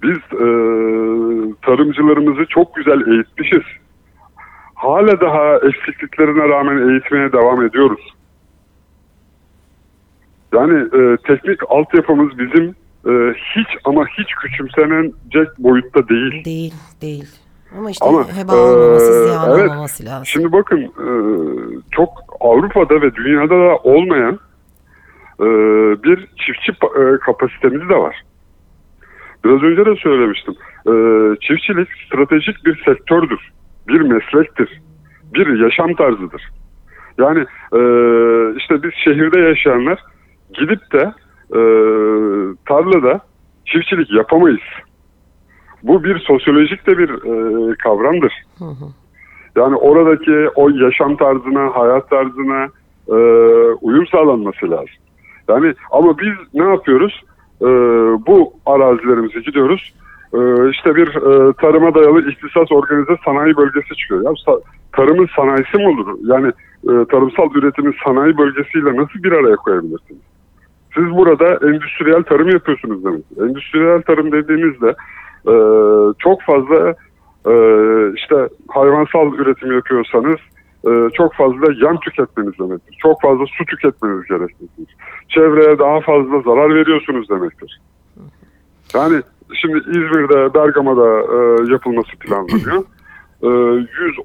Biz 0.03 0.17
e, 0.33 0.47
tarımcılarımızı 1.63 2.47
çok 2.49 2.75
güzel 2.77 3.07
eğitmişiz. 3.07 3.63
Hala 4.75 5.21
daha 5.21 5.57
eksikliklerine 5.57 6.49
rağmen 6.49 6.89
eğitmeye 6.89 7.33
devam 7.33 7.63
ediyoruz. 7.63 8.01
Yani 10.55 10.79
e, 10.79 11.17
teknik 11.17 11.61
altyapımız 11.69 12.39
bizim 12.39 12.75
e, 13.07 13.35
hiç 13.57 13.69
ama 13.85 14.07
hiç 14.07 14.35
küçümsenecek 14.35 15.59
boyutta 15.59 16.09
değil. 16.09 16.45
Değil, 16.45 16.75
değil. 17.03 17.29
Ama 17.79 17.91
işte 17.91 18.07
Ama, 18.07 18.37
heba 18.37 18.57
olmaması, 18.57 19.13
eee, 19.13 19.29
ziyan 19.29 19.59
evet. 19.59 19.71
olmaması 19.71 20.05
lazım. 20.05 20.27
Şimdi 20.27 20.53
bakın 20.53 20.81
e, 20.83 21.09
çok 21.91 22.11
Avrupa'da 22.41 23.03
ve 23.03 23.15
dünyada 23.15 23.55
da 23.55 23.77
olmayan 23.77 24.39
e, 25.41 25.47
bir 26.03 26.27
çiftçi 26.37 26.73
e, 26.73 27.19
kapasitemiz 27.21 27.89
de 27.89 27.97
var. 27.97 28.23
Biraz 29.45 29.63
önce 29.63 29.87
de 29.87 29.97
söylemiştim. 29.97 30.55
E, 30.87 30.93
çiftçilik 31.41 31.89
stratejik 32.07 32.65
bir 32.65 32.83
sektördür. 32.85 33.51
Bir 33.89 34.01
meslektir. 34.01 34.81
Bir 35.35 35.59
yaşam 35.65 35.95
tarzıdır. 35.95 36.43
Yani 37.19 37.41
e, 37.73 37.81
işte 38.57 38.83
biz 38.83 38.91
şehirde 39.05 39.41
yaşayanlar 39.41 39.99
gidip 40.55 40.93
de 40.93 41.13
e, 41.55 41.61
tarlada 42.67 43.21
çiftçilik 43.67 44.13
yapamayız. 44.13 44.61
Bu 45.83 46.05
bir 46.05 46.19
sosyolojik 46.19 46.87
de 46.87 46.99
bir 46.99 47.09
e, 47.11 47.75
kavramdır. 47.75 48.33
Yani 49.57 49.77
oradaki 49.77 50.49
o 50.55 50.69
yaşam 50.69 51.17
tarzına, 51.17 51.77
hayat 51.77 52.11
tarzına 52.11 52.69
e, 53.09 53.15
uyum 53.81 54.07
sağlanması 54.07 54.71
lazım. 54.71 54.95
Yani 55.49 55.75
ama 55.91 56.19
biz 56.19 56.33
ne 56.55 56.65
yapıyoruz? 56.65 57.23
E, 57.63 57.67
bu 58.27 58.53
arazilerimize 58.67 59.41
gidiyoruz. 59.41 59.95
E, 60.35 60.71
işte 60.71 60.97
bir 60.97 61.09
e, 61.09 61.53
tarıma 61.53 61.95
dayalı 61.95 62.31
ihtisas 62.31 62.73
organize 62.73 63.17
sanayi 63.25 63.57
bölgesi 63.57 63.97
çıkıyor. 63.97 64.23
Ya 64.25 64.31
sa- 64.31 64.61
tarımın 64.93 65.29
sanayisi 65.37 65.77
mi 65.77 65.89
olur? 65.89 66.19
Yani 66.23 66.53
e, 66.85 67.05
tarımsal 67.11 67.55
üretimin 67.55 67.95
sanayi 68.05 68.39
bölgesiyle 68.39 68.97
nasıl 68.97 69.23
bir 69.23 69.33
araya 69.33 69.57
koyabilirsiniz? 69.57 70.21
Siz 70.95 71.05
burada 71.05 71.69
endüstriyel 71.69 72.23
tarım 72.23 72.49
yapıyorsunuz 72.49 73.05
demek. 73.05 73.25
Endüstriyel 73.41 74.03
tarım 74.03 74.33
dediğimizde 74.33 74.95
e, 75.49 75.55
çok 76.19 76.43
fazla 76.43 76.95
e, 77.47 77.55
işte 78.17 78.49
hayvansal 78.69 79.35
üretim 79.35 79.73
yapıyorsanız 79.73 80.37
e, 80.87 80.91
çok 81.15 81.35
fazla 81.35 81.73
yem 81.87 82.01
tüketmeniz 82.01 82.59
demektir. 82.59 82.97
Çok 83.03 83.23
fazla 83.23 83.45
su 83.47 83.65
tüketmeniz 83.65 84.25
gerekmektedir. 84.25 84.97
Çevreye 85.29 85.79
daha 85.79 86.01
fazla 86.01 86.41
zarar 86.41 86.75
veriyorsunuz 86.75 87.29
demektir. 87.31 87.81
Yani 88.95 89.23
şimdi 89.55 89.79
İzmir'de, 89.79 90.55
Bergama'da 90.55 91.09
e, 91.09 91.73
yapılması 91.73 92.17
planlanıyor. 92.17 92.85
E, 93.43 93.49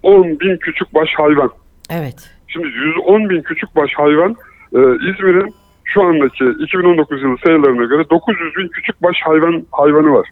110 0.04 0.39
bin 0.39 0.58
küçük 0.58 0.93
baş 0.93 1.10
hayvan. 1.17 1.49
Evet. 1.89 2.32
Şimdi 2.47 2.67
110 2.67 3.30
bin 3.30 3.41
küçük 3.41 3.75
baş 3.75 3.91
hayvan 3.95 4.36
e, 4.73 4.80
İzmir'in 4.80 5.56
şu 5.86 6.04
andaki 6.04 6.45
2019 6.60 7.21
yılı 7.24 7.38
sayılarına 7.45 7.86
göre 7.86 8.10
900 8.10 8.56
bin 8.58 8.67
küçük 8.67 9.04
baş 9.04 9.17
hayvan 9.24 9.65
hayvanı 9.71 10.13
var. 10.13 10.30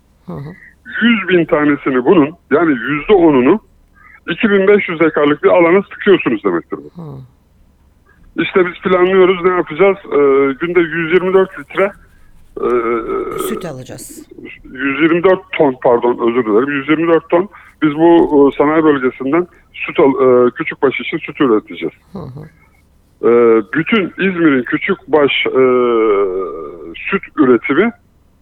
100 1.02 1.30
bin 1.30 1.46
tanesini 1.46 2.06
bunun 2.06 2.30
yani 2.52 2.72
yüzde 2.72 3.14
onunu 3.14 3.60
2500 4.30 5.00
dekarlık 5.00 5.44
bir 5.44 5.50
alana 5.50 5.82
sıkıyorsunuz 5.82 6.44
demektir 6.44 6.78
bu. 6.78 7.22
İşte 8.42 8.66
biz 8.66 8.74
planlıyoruz 8.82 9.44
ne 9.44 9.50
yapacağız? 9.50 9.98
E, 10.06 10.20
günde 10.66 10.80
124 10.80 11.60
litre 11.60 11.92
e, 12.62 12.68
Süt 13.40 13.66
alacağız. 13.66 14.28
124 14.64 15.40
ton 15.58 15.76
pardon 15.84 16.30
özür 16.30 16.46
dilerim 16.46 16.78
124 16.78 17.30
ton 17.30 17.50
biz 17.82 17.96
bu 17.96 18.50
e, 18.54 18.58
sanayi 18.58 18.84
bölgesinden 18.84 19.48
süt 19.74 20.00
al, 20.00 20.12
e, 20.48 20.52
küçükbaş 20.52 21.00
için 21.00 21.18
süt 21.18 21.42
üreteceğiz. 21.42 21.94
E, 23.24 23.30
bütün 23.74 24.04
İzmir'in 24.04 24.64
küçükbaş 24.64 25.32
e, 25.46 25.64
süt 26.96 27.24
üretimi 27.38 27.92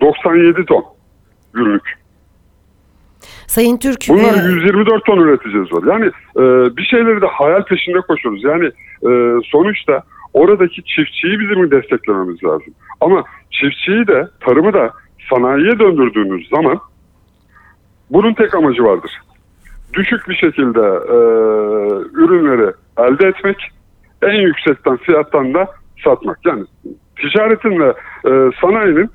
97 0.02 0.66
ton 0.66 0.86
günlük. 1.54 2.02
Sayın 3.48 3.78
Türk 3.78 4.06
Bunlar 4.10 4.50
e, 4.50 4.54
124 4.54 5.06
ton 5.06 5.18
üreteceğiz 5.18 5.74
var. 5.74 5.84
Yani 5.94 6.06
e, 6.36 6.78
bir 6.78 6.84
şeyleri 6.84 7.22
de 7.22 7.26
hayal 7.26 7.64
peşinde 7.64 8.02
koşuyoruz. 8.02 8.44
Yani 8.44 8.66
e, 9.10 9.42
sonuçta 9.46 10.04
oradaki 10.34 10.84
çiftçiyi 10.84 11.40
bizim 11.40 11.72
desteklememiz 11.72 12.44
lazım. 12.44 12.74
Ama 13.02 13.24
çiftçiyi 13.52 14.08
de 14.08 14.28
tarımı 14.40 14.74
da 14.74 14.92
sanayiye 15.30 15.80
döndürdüğünüz 15.80 16.50
zaman 16.50 16.80
bunun 18.10 18.34
tek 18.34 18.56
amacı 18.56 18.84
vardır. 18.84 19.12
Düşük 19.94 20.30
bir 20.30 20.36
şekilde 20.36 20.80
e, 21.16 21.18
ürünleri 22.14 22.74
elde 22.98 23.28
etmek, 23.28 23.72
en 24.22 24.42
yüksekten 24.42 24.98
fiyattan 24.98 25.54
da 25.54 25.68
satmak. 26.04 26.40
Yani 26.46 26.64
ticaretin 27.22 27.80
ve 27.80 27.88
e, 28.26 28.32
sanayinin 28.62 29.10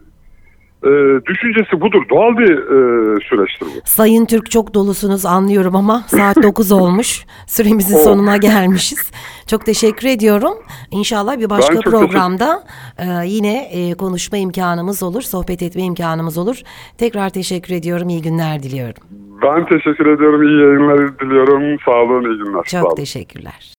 e, 0.84 0.90
düşüncesi 1.26 1.80
budur. 1.80 2.02
Doğal 2.10 2.38
bir 2.38 2.50
e, 2.58 3.20
süreçtir 3.28 3.66
bu. 3.66 3.80
Sayın 3.84 4.26
Türk 4.26 4.50
çok 4.50 4.74
dolusunuz 4.74 5.26
anlıyorum 5.26 5.76
ama 5.76 6.02
saat 6.06 6.36
9 6.42 6.72
olmuş. 6.72 7.24
Süremizin 7.46 7.96
Oh. 7.96 8.00
sonuna 8.04 8.36
gelmişiz. 8.36 9.10
Çok 9.46 9.66
teşekkür 9.66 10.08
ediyorum. 10.08 10.54
İnşallah 10.90 11.38
bir 11.38 11.50
başka 11.50 11.80
programda 11.80 12.64
e, 12.98 13.26
yine 13.26 13.68
e, 13.72 13.94
konuşma 13.94 14.38
imkanımız 14.38 15.02
olur, 15.02 15.22
sohbet 15.22 15.62
etme 15.62 15.82
imkanımız 15.82 16.38
olur. 16.38 16.56
Tekrar 16.98 17.30
teşekkür 17.30 17.74
ediyorum. 17.74 18.08
İyi 18.08 18.22
günler 18.22 18.62
diliyorum. 18.62 19.02
Ben 19.42 19.66
teşekkür 19.66 20.06
ediyorum. 20.06 20.42
İyi 20.42 20.60
yayınlar 20.60 21.18
diliyorum. 21.18 21.78
Sağ 21.84 21.90
olun, 22.02 22.22
iyi 22.24 22.38
günler. 22.44 22.62
Sağ 22.66 22.78
olun. 22.78 22.88
Çok 22.88 22.96
teşekkürler. 22.96 23.75